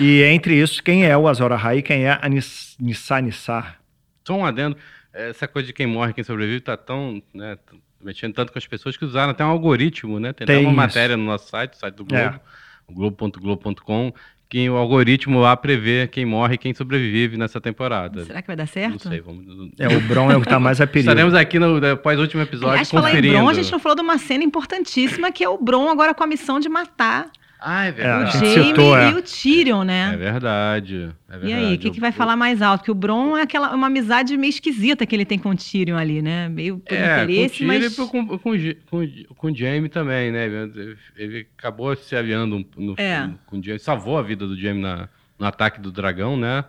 e 0.00 0.22
entre 0.22 0.54
isso, 0.60 0.82
quem 0.82 1.04
é 1.06 1.16
o 1.16 1.28
Azor 1.28 1.52
Ahai 1.52 1.78
e 1.78 1.82
quem 1.82 2.04
é 2.06 2.18
a 2.20 2.28
Nis- 2.28 2.76
Nissa 2.80 3.20
Nissar. 3.20 3.78
Só 4.26 4.34
um 4.36 4.44
adendo, 4.44 4.76
essa 5.12 5.46
coisa 5.46 5.66
de 5.66 5.72
quem 5.72 5.86
morre, 5.86 6.12
quem 6.12 6.24
sobrevive, 6.24 6.60
tá 6.60 6.76
tão, 6.76 7.22
né, 7.34 7.56
mexendo 8.02 8.32
tanto 8.34 8.52
com 8.52 8.58
as 8.58 8.66
pessoas 8.66 8.96
que 8.96 9.04
usaram 9.04 9.30
até 9.30 9.44
um 9.44 9.48
algoritmo, 9.50 10.18
né? 10.18 10.32
Tem, 10.32 10.46
Tem 10.46 10.56
uma 10.58 10.68
isso. 10.70 10.76
matéria 10.76 11.16
no 11.16 11.24
nosso 11.24 11.48
site, 11.48 11.76
site 11.76 11.94
do 11.96 12.14
É. 12.14 12.28
Globo, 12.28 12.40
o 12.88 12.94
globo.globo.com, 12.94 14.12
que 14.50 14.68
o 14.68 14.74
algoritmo 14.74 15.38
lá 15.38 15.56
prevê 15.56 16.08
quem 16.08 16.26
morre 16.26 16.56
e 16.56 16.58
quem 16.58 16.74
sobrevive 16.74 17.36
nessa 17.36 17.60
temporada. 17.60 18.24
Será 18.24 18.42
que 18.42 18.48
vai 18.48 18.56
dar 18.56 18.64
Não 18.64 18.68
certo? 18.72 19.08
sei, 19.08 19.20
vamos... 19.20 19.46
É, 19.78 19.86
o 19.86 20.00
Bron 20.00 20.28
é 20.28 20.36
o 20.36 20.40
que 20.40 20.48
tá 20.48 20.58
mais 20.58 20.80
a 20.80 20.88
perigo. 20.88 21.08
Estaremos 21.08 21.34
aqui 21.34 21.60
no 21.60 21.76
após 21.86 22.18
o 22.18 22.22
último 22.22 22.42
episódio 22.42 22.70
Aliás, 22.70 22.90
falar 22.90 23.10
em 23.10 23.12
conferindo. 23.12 23.38
Bron, 23.38 23.48
a 23.48 23.54
gente 23.54 23.70
não 23.70 23.78
falou 23.78 23.94
de 23.94 24.02
uma 24.02 24.18
cena 24.18 24.42
importantíssima, 24.42 25.30
que 25.30 25.44
é 25.44 25.48
o 25.48 25.56
Bron 25.56 25.88
agora 25.88 26.12
com 26.12 26.24
a 26.24 26.26
missão 26.26 26.58
de 26.58 26.68
matar 26.68 27.30
Ah, 27.62 27.84
é 27.84 27.90
o 27.90 27.94
verdade. 27.94 28.32
gente 28.32 28.54
Jaime 28.54 28.68
citou, 28.68 28.96
é. 28.96 29.10
e 29.10 29.14
o 29.14 29.22
Tyrion, 29.22 29.84
né? 29.84 30.14
É 30.14 30.16
verdade. 30.16 31.10
é 31.28 31.36
E 31.36 31.38
verdade. 31.38 31.54
aí, 31.54 31.74
o 31.74 31.78
que, 31.78 31.90
que 31.90 32.00
vai 32.00 32.10
falar 32.10 32.34
mais 32.34 32.62
alto? 32.62 32.82
Que 32.82 32.90
o 32.90 32.94
Bron 32.94 33.36
é 33.36 33.42
aquela, 33.42 33.74
uma 33.74 33.88
amizade 33.88 34.36
meio 34.36 34.48
esquisita 34.50 35.04
que 35.04 35.14
ele 35.14 35.26
tem 35.26 35.38
com 35.38 35.50
o 35.50 35.56
Tyrion 35.56 35.96
ali, 35.96 36.22
né? 36.22 36.48
Meio 36.48 36.78
por 36.78 36.94
É, 36.94 36.98
com 36.98 37.20
o 37.20 37.24
interesse, 37.24 37.54
Tyrion 37.58 37.66
mas... 37.68 37.92
e 37.92 37.96
com, 37.96 38.08
com, 38.08 38.38
com, 38.38 39.34
com, 39.36 39.46
o 39.48 39.54
Jamie 39.54 39.88
também, 39.90 40.32
né? 40.32 40.46
Ele, 40.46 40.96
ele 41.16 41.46
acabou 41.58 41.94
se 41.94 42.16
aliando 42.16 42.64
no, 42.76 42.94
É. 42.98 43.28
com 43.46 43.58
o 43.58 43.62
Jamie, 43.62 43.78
salvou 43.78 44.16
a 44.18 44.22
vida 44.22 44.46
do 44.46 44.58
Jamie 44.58 44.80
na, 44.80 45.08
no 45.38 45.46
ataque 45.46 45.80
do 45.80 45.92
dragão, 45.92 46.36
né? 46.36 46.64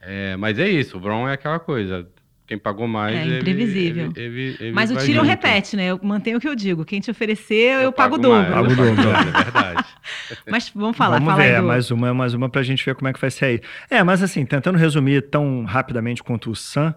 É, 0.00 0.36
mas 0.36 0.58
é 0.58 0.68
isso, 0.68 0.96
o 0.96 1.00
Bron 1.00 1.28
é 1.28 1.32
aquela 1.32 1.58
coisa. 1.58 2.06
Quem 2.46 2.58
pagou 2.58 2.86
mais. 2.86 3.16
É 3.16 3.38
imprevisível. 3.38 4.12
Ele, 4.14 4.26
ele- 4.26 4.56
ele 4.60 4.72
Mas 4.72 4.90
o 4.90 5.00
junto. 5.00 5.22
repete, 5.22 5.76
né? 5.76 5.86
Eu 5.86 5.98
mantenho 6.02 6.36
o 6.36 6.40
que 6.40 6.46
eu 6.48 6.54
digo. 6.54 6.84
Quem 6.84 7.00
te 7.00 7.10
oferecer, 7.10 7.82
eu, 7.82 7.90
pago 7.90 8.16
o 8.16 8.18
dobro. 8.18 8.52
Pago 8.52 8.68
o 8.68 8.70
eu 8.70 8.76
dobro. 8.76 9.10
É 9.10 9.42
verdade. 9.44 9.84
Mas 10.50 10.70
vamos 10.74 10.96
falar, 10.96 11.18
Vamos 11.18 11.30
fala 11.32 11.42
aí 11.42 11.52
ver, 11.52 11.60
do... 11.62 11.66
mais 11.66 11.90
uma, 11.90 12.12
mais 12.12 12.34
uma 12.34 12.48
pra 12.50 12.62
gente 12.62 12.84
ver 12.84 12.94
como 12.94 13.08
é 13.08 13.12
que 13.14 13.20
vai 13.20 13.30
ser 13.30 13.44
aí. 13.46 13.60
É, 13.88 14.02
mas 14.02 14.22
assim, 14.22 14.44
tentando 14.44 14.76
resumir 14.76 15.22
tão 15.22 15.64
rapidamente 15.64 16.22
quanto 16.22 16.50
o 16.50 16.54
Sam, 16.56 16.94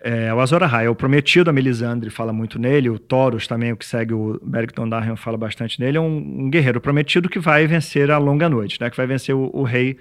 é, 0.00 0.32
o 0.34 0.40
Azor 0.40 0.62
Ahai 0.64 0.86
é 0.86 0.90
o 0.90 0.94
prometido, 0.94 1.48
a 1.48 1.52
Melisandre 1.52 2.10
fala 2.10 2.32
muito 2.32 2.58
nele, 2.58 2.90
o 2.90 2.98
Thoros 2.98 3.46
também, 3.46 3.72
o 3.72 3.76
que 3.76 3.86
segue 3.86 4.12
o 4.14 4.40
Beric 4.42 4.74
Dondarrion 4.74 5.16
fala 5.16 5.36
bastante 5.36 5.78
nele, 5.80 5.96
é 5.98 6.00
um, 6.00 6.16
um 6.44 6.50
guerreiro 6.50 6.80
prometido 6.80 7.28
que 7.28 7.38
vai 7.38 7.66
vencer 7.66 8.10
a 8.10 8.18
longa 8.18 8.48
noite, 8.48 8.80
né? 8.80 8.90
Que 8.90 8.96
vai 8.96 9.06
vencer 9.06 9.34
o, 9.34 9.50
o 9.52 9.62
rei, 9.62 9.96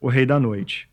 o 0.00 0.08
rei 0.08 0.26
da 0.26 0.38
noite. 0.38 0.88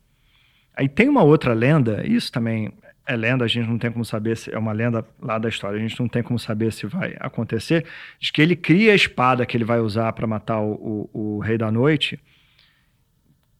Aí 0.74 0.88
tem 0.88 1.08
uma 1.08 1.22
outra 1.22 1.52
lenda, 1.52 2.02
isso 2.06 2.32
também 2.32 2.72
é 3.06 3.16
lenda, 3.16 3.44
a 3.44 3.48
gente 3.48 3.68
não 3.68 3.78
tem 3.78 3.90
como 3.90 4.04
saber 4.04 4.36
se 4.36 4.52
é 4.52 4.58
uma 4.58 4.72
lenda 4.72 5.04
lá 5.20 5.38
da 5.38 5.48
história, 5.48 5.78
a 5.78 5.80
gente 5.82 5.98
não 5.98 6.08
tem 6.08 6.22
como 6.22 6.38
saber 6.38 6.72
se 6.72 6.86
vai 6.86 7.16
acontecer, 7.18 7.84
de 8.18 8.32
que 8.32 8.40
ele 8.40 8.54
cria 8.54 8.92
a 8.92 8.94
espada 8.94 9.44
que 9.44 9.56
ele 9.56 9.64
vai 9.64 9.80
usar 9.80 10.12
para 10.12 10.26
matar 10.26 10.60
o, 10.60 11.08
o, 11.12 11.36
o 11.36 11.38
Rei 11.40 11.58
da 11.58 11.70
Noite. 11.70 12.20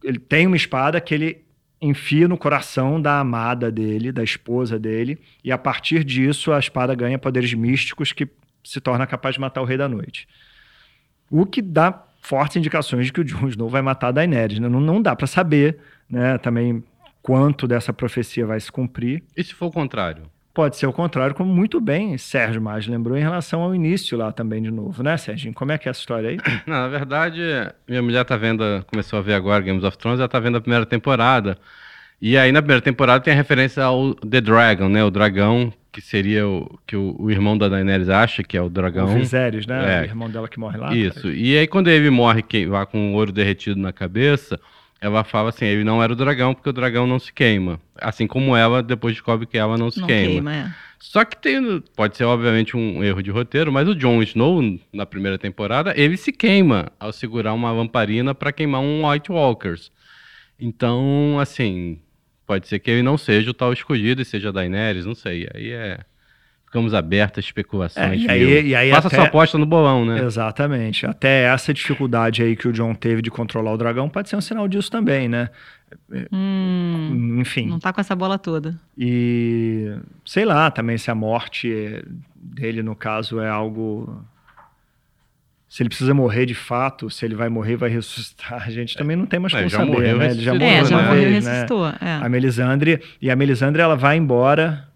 Ele 0.04 0.18
tem 0.18 0.46
uma 0.46 0.56
espada 0.56 1.00
que 1.00 1.14
ele 1.14 1.44
enfia 1.80 2.28
no 2.28 2.36
coração 2.36 3.00
da 3.00 3.18
amada 3.20 3.70
dele, 3.72 4.12
da 4.12 4.22
esposa 4.22 4.78
dele, 4.78 5.18
e 5.42 5.50
a 5.50 5.58
partir 5.58 6.04
disso 6.04 6.52
a 6.52 6.58
espada 6.58 6.94
ganha 6.94 7.18
poderes 7.18 7.52
místicos 7.54 8.12
que 8.12 8.28
se 8.62 8.80
torna 8.80 9.06
capaz 9.06 9.34
de 9.34 9.40
matar 9.40 9.62
o 9.62 9.64
Rei 9.64 9.78
da 9.78 9.88
Noite. 9.88 10.28
O 11.30 11.46
que 11.46 11.62
dá 11.62 12.04
fortes 12.20 12.56
indicações 12.56 13.06
de 13.06 13.12
que 13.12 13.20
o 13.20 13.24
Jon 13.24 13.48
Snow 13.48 13.68
vai 13.68 13.82
matar 13.82 14.08
a 14.08 14.12
Daenerys. 14.12 14.58
né? 14.58 14.68
Não, 14.68 14.80
não 14.80 15.00
dá 15.00 15.16
para 15.16 15.26
saber, 15.26 15.78
né? 16.08 16.36
Também 16.38 16.84
quanto 17.30 17.68
dessa 17.68 17.92
profecia 17.92 18.44
vai 18.44 18.58
se 18.58 18.72
cumprir. 18.72 19.22
E 19.36 19.44
se 19.44 19.54
for 19.54 19.66
o 19.66 19.70
contrário? 19.70 20.24
Pode 20.52 20.76
ser 20.76 20.88
o 20.88 20.92
contrário, 20.92 21.32
como 21.32 21.54
muito 21.54 21.80
bem 21.80 22.18
Sérgio 22.18 22.60
mais 22.60 22.88
lembrou 22.88 23.16
em 23.16 23.20
relação 23.20 23.62
ao 23.62 23.72
início 23.72 24.18
lá 24.18 24.32
também 24.32 24.60
de 24.60 24.68
novo, 24.68 25.00
né, 25.00 25.16
Serginho? 25.16 25.54
Como 25.54 25.70
é 25.70 25.78
que 25.78 25.88
é 25.88 25.90
essa 25.90 26.00
história 26.00 26.30
aí? 26.30 26.38
Não, 26.66 26.74
na 26.74 26.88
verdade, 26.88 27.40
minha 27.86 28.02
mulher 28.02 28.24
tá 28.24 28.36
vendo, 28.36 28.64
começou 28.88 29.20
a 29.20 29.22
ver 29.22 29.34
agora 29.34 29.62
Games 29.62 29.84
of 29.84 29.96
Thrones, 29.96 30.18
ela 30.18 30.28
tá 30.28 30.40
vendo 30.40 30.56
a 30.56 30.60
primeira 30.60 30.84
temporada. 30.84 31.56
E 32.20 32.36
aí 32.36 32.50
na 32.50 32.60
primeira 32.60 32.82
temporada 32.82 33.22
tem 33.22 33.32
a 33.32 33.36
referência 33.36 33.84
ao 33.84 34.12
The 34.16 34.40
Dragon, 34.40 34.88
né? 34.88 35.04
O 35.04 35.10
dragão, 35.10 35.72
que 35.92 36.00
seria 36.00 36.48
o 36.48 36.80
que 36.84 36.96
o, 36.96 37.14
o 37.16 37.30
irmão 37.30 37.56
da 37.56 37.68
Daenerys 37.68 38.08
acha 38.08 38.42
que 38.42 38.56
é 38.56 38.60
o 38.60 38.68
dragão. 38.68 39.06
O 39.06 39.14
Viserys, 39.14 39.68
né? 39.68 39.98
É. 39.98 40.00
O 40.00 40.04
irmão 40.04 40.28
dela 40.28 40.48
que 40.48 40.58
morre 40.58 40.78
lá. 40.78 40.92
Isso. 40.92 41.30
E 41.30 41.56
aí 41.56 41.68
quando 41.68 41.86
ele 41.86 42.10
morre 42.10 42.42
que, 42.42 42.66
lá 42.66 42.84
com 42.84 43.12
o 43.12 43.14
ouro 43.14 43.30
derretido 43.30 43.78
na 43.78 43.92
cabeça, 43.92 44.58
ela 45.00 45.24
fala 45.24 45.48
assim, 45.48 45.64
ele 45.64 45.84
não 45.84 46.02
era 46.02 46.12
o 46.12 46.16
dragão 46.16 46.52
porque 46.54 46.68
o 46.68 46.72
dragão 46.72 47.06
não 47.06 47.18
se 47.18 47.32
queima. 47.32 47.80
Assim 47.96 48.26
como 48.26 48.56
ela 48.56 48.82
depois 48.82 49.14
descobre 49.14 49.46
que 49.46 49.56
ela 49.58 49.78
não 49.78 49.90
se 49.90 50.00
Não 50.00 50.06
queima. 50.06 50.32
queima, 50.50 50.54
é. 50.54 50.74
Só 50.98 51.24
que 51.24 51.36
tem, 51.36 51.82
pode 51.96 52.16
ser 52.18 52.24
obviamente 52.24 52.76
um 52.76 53.02
erro 53.02 53.22
de 53.22 53.30
roteiro, 53.30 53.72
mas 53.72 53.88
o 53.88 53.94
Jon 53.94 54.22
Snow, 54.22 54.60
na 54.92 55.06
primeira 55.06 55.38
temporada, 55.38 55.94
ele 55.96 56.16
se 56.18 56.30
queima 56.30 56.92
ao 57.00 57.10
segurar 57.10 57.54
uma 57.54 57.72
lamparina 57.72 58.34
para 58.34 58.52
queimar 58.52 58.82
um 58.82 59.08
White 59.08 59.32
Walkers. 59.32 59.90
Então, 60.58 61.38
assim, 61.40 61.98
pode 62.46 62.68
ser 62.68 62.78
que 62.80 62.90
ele 62.90 63.02
não 63.02 63.16
seja 63.16 63.50
o 63.50 63.54
tal 63.54 63.72
escolhido 63.72 64.20
e 64.20 64.24
seja 64.26 64.52
Daenerys, 64.52 65.06
não 65.06 65.14
sei. 65.14 65.48
Aí 65.54 65.70
é. 65.70 66.00
Ficamos 66.70 66.94
abertos 66.94 67.38
a 67.38 67.40
especulações. 67.44 68.22
É, 68.22 68.24
e 68.24 68.30
aí- 68.30 68.66
e 68.68 68.74
aí 68.76 68.90
Faça 68.92 69.08
até- 69.08 69.16
sua 69.16 69.24
aposta 69.26 69.58
no 69.58 69.66
bolão, 69.66 70.06
né? 70.06 70.22
Exatamente. 70.24 71.04
Até 71.04 71.42
essa 71.46 71.74
dificuldade 71.74 72.44
aí 72.44 72.54
que 72.54 72.68
o 72.68 72.72
John 72.72 72.94
teve 72.94 73.20
de 73.20 73.28
controlar 73.28 73.72
o 73.72 73.76
dragão 73.76 74.08
pode 74.08 74.28
ser 74.28 74.36
um 74.36 74.40
sinal 74.40 74.68
disso 74.68 74.88
também, 74.88 75.28
né? 75.28 75.48
Hum, 76.32 77.38
Enfim. 77.40 77.66
não 77.66 77.80
tá 77.80 77.92
com 77.92 78.00
essa 78.00 78.14
bola 78.14 78.38
toda. 78.38 78.78
E 78.96 79.92
sei 80.24 80.44
lá 80.44 80.70
também 80.70 80.96
se 80.96 81.10
a 81.10 81.14
morte 81.14 82.04
dele, 82.36 82.84
no 82.84 82.94
caso, 82.94 83.40
é 83.40 83.48
algo. 83.48 84.24
Se 85.68 85.82
ele 85.82 85.88
precisa 85.88 86.14
morrer 86.14 86.46
de 86.46 86.54
fato, 86.54 87.10
se 87.10 87.24
ele 87.24 87.34
vai 87.34 87.48
morrer, 87.48 87.74
vai 87.74 87.88
ressuscitar, 87.90 88.62
a 88.64 88.70
gente 88.70 88.96
também 88.96 89.16
não 89.16 89.26
tem 89.26 89.40
mais 89.40 89.52
É, 89.54 89.56
como 89.58 89.68
já 89.68 89.78
saber, 89.78 89.90
morreu, 89.90 90.18
né? 90.18 90.30
Ele 90.30 90.40
já 90.42 90.52
ressuscitou, 90.52 90.58
morreu 90.68 90.84
É, 90.84 90.84
já 90.84 90.96
né? 90.96 91.08
morreu 91.08 91.22
e 91.22 91.26
né? 91.26 91.34
ressuscitou. 91.34 91.86
É. 92.00 92.12
A 92.24 92.28
Melisandre, 92.28 93.02
e 93.20 93.28
a 93.28 93.34
Melisandre 93.34 93.82
ela 93.82 93.96
vai 93.96 94.16
embora 94.16 94.88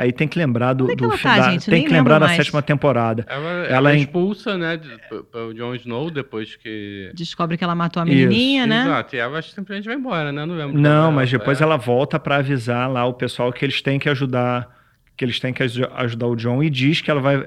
Aí 0.00 0.12
tem 0.12 0.28
que 0.28 0.38
lembrar 0.38 0.74
do, 0.74 0.84
é 0.84 0.90
que 0.90 0.94
do 0.96 1.06
ela 1.06 1.18
tá, 1.18 1.36
da- 1.38 1.50
gente? 1.50 1.68
Tem 1.68 1.82
que 1.84 1.90
lembrar 1.92 2.20
da 2.20 2.28
sétima 2.28 2.62
temporada. 2.62 3.26
Ela, 3.28 3.48
Ela 3.48 3.66
ela 3.66 3.90
é 3.92 3.96
em- 3.96 4.02
expulsa, 4.02 4.56
né, 4.56 4.76
de, 4.76 4.88
o 5.36 5.52
Jon 5.52 5.74
Snow 5.74 6.08
depois 6.08 6.54
que... 6.54 7.10
Descobre 7.14 7.58
que 7.58 7.64
ela 7.64 7.74
matou 7.74 8.00
a 8.00 8.06
menininha, 8.06 8.64
né? 8.64 8.82
Exato, 8.84 9.16
e 9.16 9.18
ela 9.18 9.42
simplesmente 9.42 9.86
vai 9.86 9.96
embora, 9.96 10.30
né? 10.30 10.46
Não 10.46 10.54
lembro. 10.54 10.78
Não, 10.80 11.10
mas 11.10 11.28
depois 11.28 11.60
é. 11.60 11.64
ela 11.64 11.76
volta 11.76 12.16
pra 12.16 12.36
avisar 12.36 12.88
lá 12.88 13.04
o 13.06 13.12
pessoal 13.14 13.52
que 13.52 13.64
eles 13.64 13.82
têm 13.82 13.98
que 13.98 14.08
ajudar, 14.08 14.68
que 15.16 15.24
eles 15.24 15.40
têm 15.40 15.52
que 15.52 15.64
aj- 15.64 15.90
ajudar 15.96 16.28
o 16.28 16.36
John 16.36 16.62
e 16.62 16.70
diz 16.70 17.00
que 17.00 17.10
ela 17.10 17.20
vai 17.20 17.44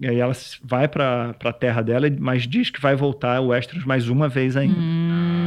e 0.00 0.06
aí 0.06 0.18
ela 0.18 0.32
vai 0.62 0.88
pra 0.88 1.34
pra 1.38 1.52
terra 1.52 1.82
dela, 1.82 2.06
mas 2.18 2.46
diz 2.46 2.70
que 2.70 2.80
vai 2.80 2.94
voltar 2.94 3.40
o 3.40 3.48
Westeros 3.48 3.84
mais 3.84 4.08
uma 4.08 4.28
vez 4.30 4.56
ainda. 4.56 4.78
Hum, 4.78 5.45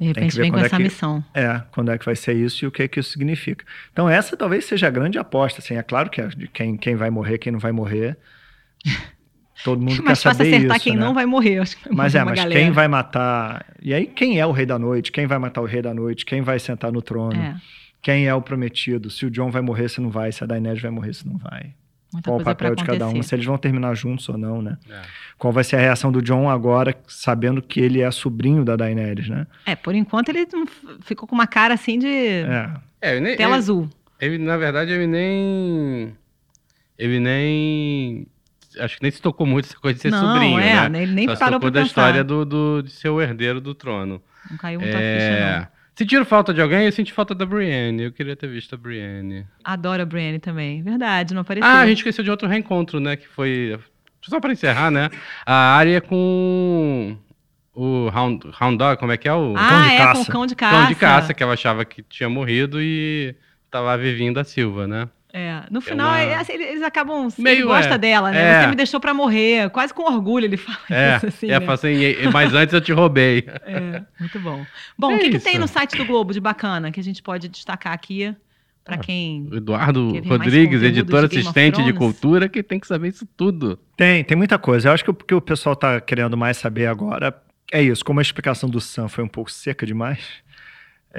de 0.00 0.06
repente 0.06 0.36
vem 0.36 0.50
com 0.52 0.58
é 0.58 0.66
essa 0.66 0.76
que- 0.76 0.82
missão. 0.82 1.24
é, 1.34 1.62
quando 1.72 1.90
é 1.90 1.98
que 1.98 2.04
vai 2.04 2.14
ser 2.16 2.34
isso 2.34 2.64
e 2.64 2.68
o 2.68 2.70
que 2.70 2.86
que 2.88 3.00
isso 3.00 3.10
significa. 3.10 3.64
Então 3.92 4.08
essa 4.08 4.36
talvez 4.36 4.64
seja 4.64 4.86
a 4.86 4.90
grande 4.90 5.18
aposta, 5.18 5.60
assim, 5.60 5.74
é 5.76 5.82
claro 5.82 6.08
que 6.10 6.20
é 6.20 6.28
de 6.28 6.46
quem 6.48 6.76
quem 6.76 6.94
vai 6.96 7.10
morrer, 7.10 7.38
quem 7.38 7.52
não 7.52 7.58
vai 7.60 7.72
morrer. 7.72 8.16
Todo 9.64 9.80
mundo 9.80 9.96
quer 9.96 10.02
mais 10.02 10.22
fácil 10.22 10.38
saber 10.44 10.54
acertar 10.56 10.76
isso, 10.76 10.84
quem 10.84 10.94
né? 10.94 11.00
não 11.04 11.12
vai 11.12 11.26
morrer. 11.26 11.58
Acho 11.58 11.76
que 11.76 11.88
vai 11.88 11.96
Mas 11.96 12.14
é, 12.14 12.22
mas 12.22 12.38
galera. 12.38 12.60
quem 12.60 12.70
vai 12.70 12.86
matar. 12.86 13.66
E 13.82 13.92
aí, 13.92 14.06
quem 14.06 14.38
é 14.38 14.46
o 14.46 14.52
rei 14.52 14.64
da 14.64 14.78
noite? 14.78 15.10
Quem 15.10 15.26
vai 15.26 15.36
matar 15.36 15.60
o 15.62 15.64
rei 15.64 15.82
da 15.82 15.92
noite? 15.92 16.24
Quem 16.24 16.42
vai 16.42 16.60
sentar 16.60 16.92
no 16.92 17.02
trono? 17.02 17.34
É, 17.34 17.56
Quem 18.00 18.28
é 18.28 18.34
o 18.34 18.40
prometido? 18.40 19.10
Se 19.10 19.26
o 19.26 19.30
John 19.32 19.50
vai 19.50 19.60
morrer, 19.60 19.88
se 19.88 20.00
não 20.00 20.10
vai. 20.10 20.30
Se 20.30 20.44
a 20.44 20.46
Daenerys 20.46 20.80
vai 20.80 20.92
morrer, 20.92 21.12
se 21.12 21.26
não 21.26 21.36
vai. 21.38 21.74
Muita 22.12 22.30
Qual 22.30 22.40
o 22.40 22.44
papel 22.44 22.74
de 22.74 22.84
cada 22.84 23.08
um? 23.08 23.22
Se 23.22 23.34
eles 23.34 23.44
vão 23.44 23.58
terminar 23.58 23.94
juntos 23.94 24.28
ou 24.28 24.38
não, 24.38 24.62
né? 24.62 24.78
É. 24.90 25.02
Qual 25.36 25.52
vai 25.52 25.62
ser 25.64 25.76
a 25.76 25.80
reação 25.80 26.10
do 26.10 26.22
John 26.22 26.48
agora, 26.48 26.96
sabendo 27.06 27.62
que 27.62 27.80
ele 27.80 28.00
é 28.00 28.10
sobrinho 28.10 28.64
da 28.64 28.76
Daenerys, 28.76 29.28
né? 29.28 29.46
É, 29.66 29.76
por 29.76 29.94
enquanto 29.94 30.30
ele 30.30 30.46
ficou 31.02 31.28
com 31.28 31.34
uma 31.34 31.46
cara 31.46 31.74
assim 31.74 31.98
de 31.98 32.08
É. 32.08 32.70
É, 33.00 33.20
nem, 33.20 33.36
tela 33.36 33.52
ele, 33.52 33.58
azul. 33.58 33.88
ele, 34.20 34.38
na 34.38 34.56
verdade, 34.56 34.90
ele 34.90 35.06
nem... 35.06 36.12
Ele 36.98 37.20
nem... 37.20 38.26
Acho 38.80 38.96
que 38.96 39.02
nem 39.02 39.10
se 39.12 39.22
tocou 39.22 39.46
muito 39.46 39.66
essa 39.66 39.78
coisa 39.78 39.96
de 39.96 40.02
ser 40.02 40.10
não, 40.10 40.20
sobrinho, 40.34 40.58
é, 40.58 40.88
né? 40.88 41.02
ele 41.02 41.12
nem 41.12 41.26
Só 41.26 41.34
se 41.34 41.40
parou 41.40 41.60
tocou 41.60 41.70
pra 41.70 41.80
da 41.80 41.86
pensar. 41.86 42.00
história 42.00 42.24
do, 42.24 42.44
do, 42.44 42.82
de 42.82 42.90
ser 42.90 43.08
o 43.08 43.20
herdeiro 43.20 43.60
do 43.60 43.74
trono. 43.74 44.20
Não 44.50 44.56
caiu 44.56 44.80
muita 44.80 44.96
ficha, 44.96 45.58
não. 45.58 45.77
Sentiram 45.98 46.24
falta 46.24 46.54
de 46.54 46.62
alguém? 46.62 46.84
Eu 46.86 46.92
senti 46.92 47.12
falta 47.12 47.34
da 47.34 47.44
Brienne. 47.44 48.04
Eu 48.04 48.12
queria 48.12 48.36
ter 48.36 48.46
visto 48.46 48.72
a 48.72 48.78
Brienne. 48.78 49.44
Adoro 49.64 50.00
a 50.00 50.06
Brienne 50.06 50.38
também. 50.38 50.80
Verdade, 50.80 51.34
não 51.34 51.40
apareceu. 51.42 51.68
Ah, 51.68 51.80
a 51.80 51.86
gente 51.88 51.98
esqueceu 51.98 52.22
de 52.22 52.30
outro 52.30 52.46
reencontro, 52.46 53.00
né? 53.00 53.16
Que 53.16 53.26
foi. 53.26 53.76
Só 54.22 54.38
pra 54.38 54.52
encerrar, 54.52 54.92
né? 54.92 55.10
A 55.44 55.74
área 55.74 56.00
com 56.00 57.16
o 57.74 58.08
Hound, 58.14 58.46
Hound 58.60 58.78
Dog, 58.78 59.00
como 59.00 59.10
é 59.10 59.16
que 59.16 59.28
é? 59.28 59.34
O 59.34 59.54
Ah, 59.56 59.68
cão 59.68 59.82
de 59.82 59.88
é, 59.92 59.98
caça. 59.98 60.14
com 60.14 60.20
o 60.22 60.32
cão 60.32 60.46
de 60.46 60.54
caça. 60.54 60.76
cão 60.76 60.86
de 60.86 60.94
caça, 60.94 61.34
que 61.34 61.42
ela 61.42 61.54
achava 61.54 61.84
que 61.84 62.00
tinha 62.04 62.28
morrido 62.28 62.80
e 62.80 63.34
tava 63.68 63.98
vivinho 63.98 64.32
da 64.32 64.44
Silva, 64.44 64.86
né? 64.86 65.08
É, 65.32 65.62
no 65.70 65.80
final, 65.82 66.08
uma- 66.08 66.20
é 66.20 66.34
assim, 66.36 66.54
eles 66.54 66.68
eles 66.68 66.82
acabam. 66.82 67.28
Meio, 67.38 67.56
ele 67.58 67.62
gosta 67.64 67.94
é. 67.94 67.98
dela, 67.98 68.30
né? 68.30 68.40
É. 68.40 68.60
Você 68.62 68.66
me 68.68 68.74
deixou 68.76 68.98
pra 68.98 69.12
morrer. 69.12 69.68
Quase 69.70 69.92
com 69.92 70.02
orgulho 70.10 70.46
ele 70.46 70.56
fala 70.56 70.78
É, 70.90 71.16
isso, 71.16 71.26
assim. 71.26 71.50
ela 71.50 71.60
né? 71.60 71.66
fala 71.66 71.74
assim, 71.74 71.88
"E- 71.94 72.28
mas 72.32 72.54
antes 72.54 72.72
eu 72.72 72.80
te 72.80 72.92
roubei. 72.92 73.44
É, 73.66 74.02
muito 74.18 74.40
bom. 74.40 74.64
Bom, 74.98 75.12
É 75.12 75.16
o 75.16 75.18
que, 75.18 75.30
que 75.30 75.36
isso. 75.36 75.44
tem 75.44 75.58
no 75.58 75.68
site 75.68 75.96
do 75.96 76.04
Globo 76.06 76.32
de 76.32 76.40
bacana 76.40 76.90
que 76.90 76.98
a 76.98 77.04
gente 77.04 77.22
pode 77.22 77.46
destacar 77.48 77.92
aqui 77.92 78.34
pra 78.82 78.94
Ah, 78.94 78.98
quem. 78.98 79.46
O 79.52 79.56
Eduardo 79.56 80.18
Rodrigues, 80.26 80.82
editor 80.82 81.28
de 81.28 81.38
assistente 81.40 81.76
de 81.76 81.92
Thrones? 81.92 81.98
cultura, 81.98 82.48
que 82.48 82.62
tem 82.62 82.80
que 82.80 82.86
saber 82.86 83.08
isso 83.08 83.26
tudo. 83.36 83.78
Tem, 83.98 84.24
tem 84.24 84.34
muita 84.36 84.58
coisa. 84.58 84.88
Eu 84.88 84.92
acho 84.94 85.04
que 85.04 85.10
o 85.10 85.14
que 85.14 85.34
o 85.34 85.42
pessoal 85.42 85.76
tá 85.76 86.00
querendo 86.00 86.38
mais 86.38 86.56
saber 86.56 86.86
agora 86.86 87.36
é 87.70 87.82
isso. 87.82 88.02
Como 88.02 88.18
a 88.18 88.22
explicação 88.22 88.66
do 88.68 88.80
Sam 88.80 89.08
foi 89.08 89.22
um 89.22 89.28
pouco 89.28 89.50
seca 89.52 89.84
demais, 89.84 90.20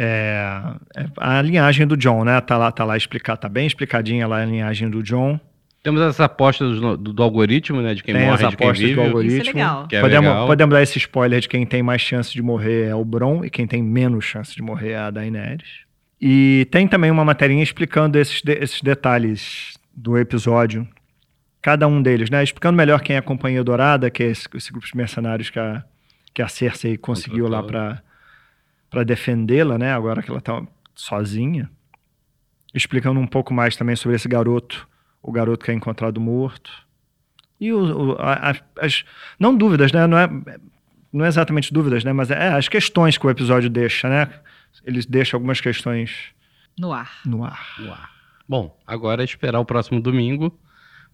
é, 0.01 0.61
é 0.95 1.05
a 1.17 1.41
linhagem 1.41 1.85
do 1.85 1.97
John, 1.97 2.23
né? 2.23 2.39
Tá 2.41 2.57
lá, 2.57 2.71
tá 2.71 2.85
lá 2.85 2.95
explicado, 2.95 3.41
tá 3.41 3.49
bem 3.49 3.67
explicadinha 3.67 4.25
lá 4.27 4.41
a 4.41 4.45
linhagem 4.45 4.89
do 4.89 5.03
John. 5.03 5.37
Temos 5.83 6.01
essa 6.01 6.25
aposta 6.25 6.65
do, 6.65 6.97
do- 6.97 7.13
do 7.13 7.23
algoritmo, 7.23 7.81
né? 7.81 7.93
De 7.93 8.03
quem 8.03 8.13
Tem 8.15 8.25
morre, 8.27 8.43
as 8.45 8.49
de 8.51 8.57
quem 8.57 8.67
apostas 8.67 8.79
vive. 8.87 8.95
do 8.95 9.01
algoritmo. 9.01 9.41
Isso 9.41 9.49
é 9.49 9.53
legal. 9.53 9.87
Que 9.87 9.95
é 9.97 10.01
podemos, 10.01 10.29
legal. 10.29 10.47
podemos 10.47 10.73
dar 10.73 10.81
esse 10.83 10.97
spoiler 10.97 11.39
de 11.41 11.49
quem 11.49 11.65
tem 11.65 11.83
mais 11.83 12.01
chance 12.01 12.31
de 12.33 12.41
morrer 12.41 12.87
é 12.87 12.95
o 12.95 13.03
Bron 13.03 13.43
e 13.45 13.49
quem 13.49 13.65
tem 13.67 13.81
menos 13.83 14.23
chance 14.25 14.55
de 14.55 14.61
morrer 14.61 14.91
é 14.91 14.97
a 14.97 15.09
Daenerys. 15.11 15.67
E 16.21 16.67
tem 16.71 16.87
também 16.87 17.09
uma 17.11 17.23
materinha 17.23 17.63
explicando 17.63 18.17
esses, 18.17 18.41
de- 18.41 18.53
esses 18.61 18.81
detalhes 18.81 19.77
do 19.95 20.17
episódio, 20.17 20.85
cada 21.61 21.87
um 21.87 22.01
deles, 22.01 22.29
né? 22.29 22.43
Explicando 22.43 22.75
melhor 22.77 23.01
quem 23.01 23.15
é 23.15 23.19
a 23.19 23.21
Companhia 23.21 23.63
Dourada, 23.63 24.09
que 24.09 24.23
é 24.23 24.27
esse, 24.27 24.47
esse 24.55 24.71
grupo 24.71 24.85
de 24.87 24.95
mercenários 24.97 25.49
que 25.49 25.59
a, 25.59 25.83
que 26.33 26.41
a 26.41 26.47
Cersei 26.49 26.97
conseguiu 26.97 27.47
lá 27.47 27.63
para 27.63 28.01
para 28.89 29.03
defendê-la, 29.03 29.77
né? 29.77 29.93
Agora 29.93 30.21
que 30.21 30.29
ela 30.31 30.41
tá 30.41 30.61
sozinha. 30.95 31.69
Explicando 32.73 33.19
um 33.19 33.27
pouco 33.27 33.53
mais 33.53 33.75
também 33.75 33.95
sobre 33.95 34.15
esse 34.15 34.27
garoto, 34.27 34.87
o 35.21 35.31
garoto 35.31 35.65
que 35.65 35.71
é 35.71 35.73
encontrado 35.73 36.19
morto. 36.21 36.71
E 37.59 37.73
o, 37.73 38.11
o- 38.11 38.15
a- 38.19 38.55
as, 38.79 39.03
não 39.39 39.55
dúvidas, 39.55 39.91
né? 39.91 40.05
Não 40.05 40.17
é, 40.17 40.29
não 41.11 41.25
é 41.25 41.27
exatamente 41.27 41.73
dúvidas, 41.73 42.03
né? 42.03 42.13
Mas 42.13 42.29
é 42.31 42.49
as 42.49 42.67
questões 42.67 43.17
que 43.17 43.25
o 43.25 43.29
episódio 43.29 43.69
deixa, 43.69 44.07
né? 44.07 44.29
Eles 44.85 45.05
deixam 45.05 45.37
algumas 45.37 45.59
questões 45.59 46.27
No 46.79 46.93
ar. 46.93 47.11
no 47.25 47.43
ar. 47.43 47.75
no 47.79 47.91
ar. 47.91 48.11
Bom, 48.47 48.79
agora 48.85 49.23
é 49.23 49.25
esperar 49.25 49.59
o 49.59 49.65
próximo 49.65 49.99
domingo 49.99 50.57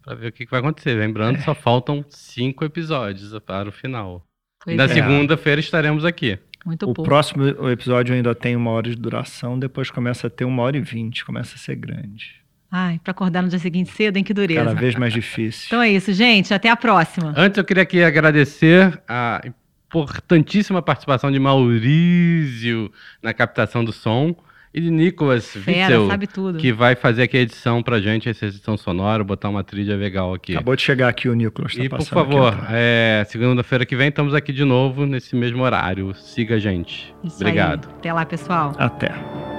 para 0.02 0.14
ver 0.14 0.28
o 0.28 0.32
que, 0.32 0.44
que 0.44 0.50
vai 0.50 0.60
acontecer. 0.60 0.94
Lembrando, 0.94 1.40
só 1.42 1.54
faltam 1.54 2.04
cinco 2.08 2.64
episódios 2.64 3.36
para 3.40 3.68
o 3.68 3.72
final. 3.72 4.22
Pois 4.62 4.76
Na 4.76 4.84
é. 4.84 4.88
segunda-feira 4.88 5.60
estaremos 5.60 6.04
aqui. 6.04 6.38
Muito 6.66 6.82
O 6.82 6.92
pouco. 6.92 7.04
próximo 7.04 7.46
episódio 7.70 8.12
ainda 8.12 8.34
tem 8.34 8.56
uma 8.56 8.72
hora 8.72 8.90
de 8.90 8.96
duração, 8.96 9.56
depois 9.56 9.88
começa 9.88 10.26
a 10.26 10.30
ter 10.30 10.44
uma 10.44 10.62
hora 10.64 10.76
e 10.76 10.80
vinte, 10.80 11.24
começa 11.24 11.54
a 11.54 11.58
ser 11.58 11.76
grande. 11.76 12.44
Ai, 12.70 13.00
pra 13.02 13.12
acordar 13.12 13.40
no 13.42 13.48
dia 13.48 13.60
seguinte 13.60 13.92
cedo, 13.92 14.16
hein? 14.16 14.24
Que 14.24 14.34
dureza. 14.34 14.64
Cada 14.64 14.74
vez 14.74 14.96
mais 14.96 15.12
difícil. 15.12 15.66
Então 15.68 15.80
é 15.80 15.88
isso, 15.90 16.12
gente. 16.12 16.52
Até 16.52 16.68
a 16.68 16.74
próxima. 16.76 17.32
Antes, 17.36 17.56
eu 17.56 17.64
queria 17.64 17.84
aqui 17.84 18.02
agradecer 18.02 19.00
a 19.06 19.40
importantíssima 19.88 20.82
participação 20.82 21.30
de 21.30 21.38
Maurício 21.38 22.90
na 23.22 23.32
captação 23.32 23.84
do 23.84 23.92
som 23.92 24.34
e 24.76 24.80
de 24.82 24.90
Nicolas 24.90 25.46
Fera, 25.48 25.86
Witzel, 25.96 26.06
sabe 26.08 26.26
tudo. 26.26 26.58
que 26.58 26.70
vai 26.70 26.94
fazer 26.94 27.22
aqui 27.22 27.38
a 27.38 27.40
edição 27.40 27.82
pra 27.82 27.98
gente, 27.98 28.28
essa 28.28 28.44
edição 28.44 28.76
sonora, 28.76 29.24
botar 29.24 29.48
uma 29.48 29.64
trilha 29.64 29.96
legal 29.96 30.34
aqui. 30.34 30.52
Acabou 30.52 30.76
de 30.76 30.82
chegar 30.82 31.08
aqui 31.08 31.30
o 31.30 31.34
Nicolas. 31.34 31.74
Tá 31.74 31.82
E 31.82 31.88
por 31.88 32.02
favor, 32.02 32.54
é, 32.70 33.24
segunda-feira 33.26 33.86
que 33.86 33.96
vem 33.96 34.08
estamos 34.08 34.34
aqui 34.34 34.52
de 34.52 34.64
novo 34.64 35.06
nesse 35.06 35.34
mesmo 35.34 35.62
horário. 35.62 36.14
Siga 36.14 36.56
a 36.56 36.58
gente. 36.58 37.14
Isso 37.24 37.36
Obrigado. 37.36 37.88
aí. 37.88 37.94
Até 37.98 38.12
lá, 38.12 38.26
pessoal. 38.26 38.74
Até. 38.78 39.55